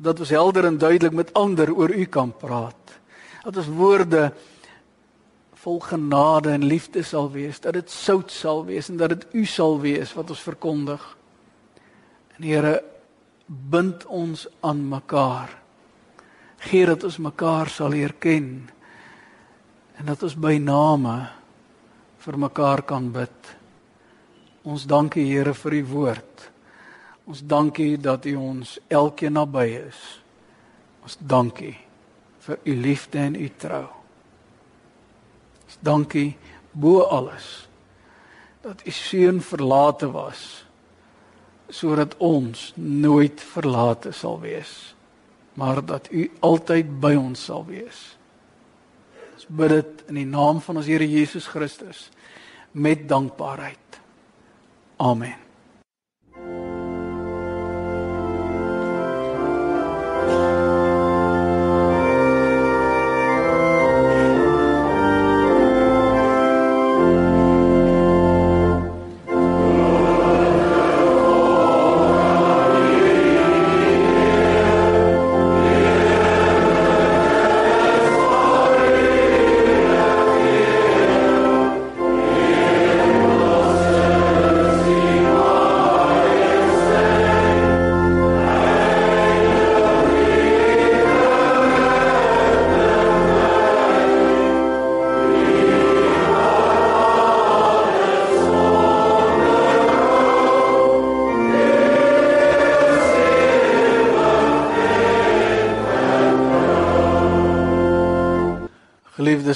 dat 0.04 0.20
ons 0.20 0.34
helder 0.34 0.66
en 0.68 0.78
duidelik 0.78 1.14
met 1.14 1.34
ander 1.38 1.70
oor 1.74 1.94
u 1.94 2.06
kan 2.06 2.34
praat. 2.38 2.98
Dat 3.44 3.58
ons 3.58 3.70
woorde 3.78 4.32
vol 5.64 5.80
genade 5.80 6.52
en 6.52 6.66
liefde 6.68 7.04
sal 7.08 7.30
wees, 7.32 7.62
dat 7.64 7.78
dit 7.78 7.90
sout 7.90 8.32
sal 8.32 8.66
wees 8.68 8.90
en 8.92 8.98
dat 9.00 9.14
dit 9.14 9.28
U 9.40 9.46
sal 9.48 9.78
wees 9.80 10.12
wat 10.18 10.34
ons 10.34 10.44
verkondig. 10.44 11.04
En 12.36 12.44
Here, 12.44 12.82
bind 13.48 14.06
ons 14.06 14.48
aan 14.60 14.82
mekaar. 14.90 15.54
Geer 16.68 16.94
dat 16.94 17.04
ons 17.08 17.20
mekaar 17.24 17.72
sal 17.72 17.94
leer 17.96 18.16
ken 18.20 18.50
en 20.00 20.10
dat 20.10 20.24
ons 20.24 20.36
by 20.36 20.58
name 20.60 21.16
vir 22.26 22.40
mekaar 22.40 22.84
kan 22.88 23.12
bid. 23.14 23.56
Ons 24.68 24.88
dank 24.88 25.16
U 25.16 25.24
Here 25.24 25.54
vir 25.54 25.80
U 25.80 25.84
woord. 25.96 26.48
Ons 27.28 27.44
dank 27.48 27.80
U 27.80 27.90
dat 27.98 28.28
U 28.28 28.36
ons 28.36 28.78
elkeen 28.92 29.40
naby 29.40 29.68
is. 29.80 30.06
Ons 31.04 31.20
dank 31.20 31.64
U 31.64 31.74
vir 32.48 32.64
U 32.64 32.80
liefde 32.84 33.20
en 33.20 33.40
U 33.40 33.52
trou. 33.60 34.03
Dankie 35.80 36.38
bo 36.72 37.02
alles 37.02 37.68
dat 38.62 38.86
u 38.86 38.92
seun 38.92 39.42
verlate 39.42 40.12
was 40.12 40.66
sodat 41.70 42.18
ons 42.18 42.72
nooit 42.76 43.42
verlate 43.42 44.12
sal 44.12 44.40
wees 44.40 44.94
maar 45.54 45.86
dat 45.86 46.08
u 46.12 46.32
altyd 46.40 47.00
by 47.00 47.14
ons 47.16 47.44
sal 47.44 47.66
wees. 47.66 48.02
Ons 49.34 49.46
bid 49.48 49.70
dit 49.70 50.04
in 50.10 50.22
die 50.22 50.30
naam 50.30 50.62
van 50.62 50.80
ons 50.82 50.90
Here 50.90 51.08
Jesus 51.10 51.48
Christus 51.48 52.08
met 52.72 53.08
dankbaarheid. 53.10 54.00
Amen. 54.98 55.38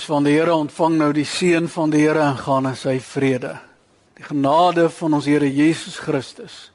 Van 0.07 0.23
die 0.23 0.37
Here, 0.37 0.55
ontvang 0.55 0.95
nou 1.01 1.11
die 1.15 1.27
seën 1.27 1.67
van 1.69 1.91
die 1.91 2.05
Here 2.05 2.23
en 2.23 2.39
gaan 2.39 2.69
in 2.69 2.77
sy 2.79 2.97
vrede. 3.03 3.57
Die 4.17 4.25
genade 4.25 4.87
van 4.89 5.17
ons 5.19 5.27
Here 5.27 5.47
Jesus 5.51 5.99
Christus 5.99 6.71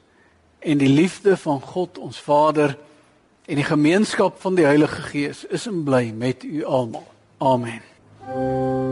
en 0.63 0.79
die 0.79 0.91
liefde 0.91 1.35
van 1.37 1.59
God 1.61 1.97
ons 1.97 2.21
Vader 2.23 2.77
en 3.45 3.59
die 3.59 3.67
gemeenskap 3.67 4.39
van 4.39 4.55
die 4.55 4.65
Heilige 4.69 5.01
Gees 5.09 5.43
is 5.51 5.67
en 5.67 5.83
bly 5.83 6.13
met 6.15 6.43
u 6.47 6.63
almal. 6.63 7.07
Amen. 7.43 8.82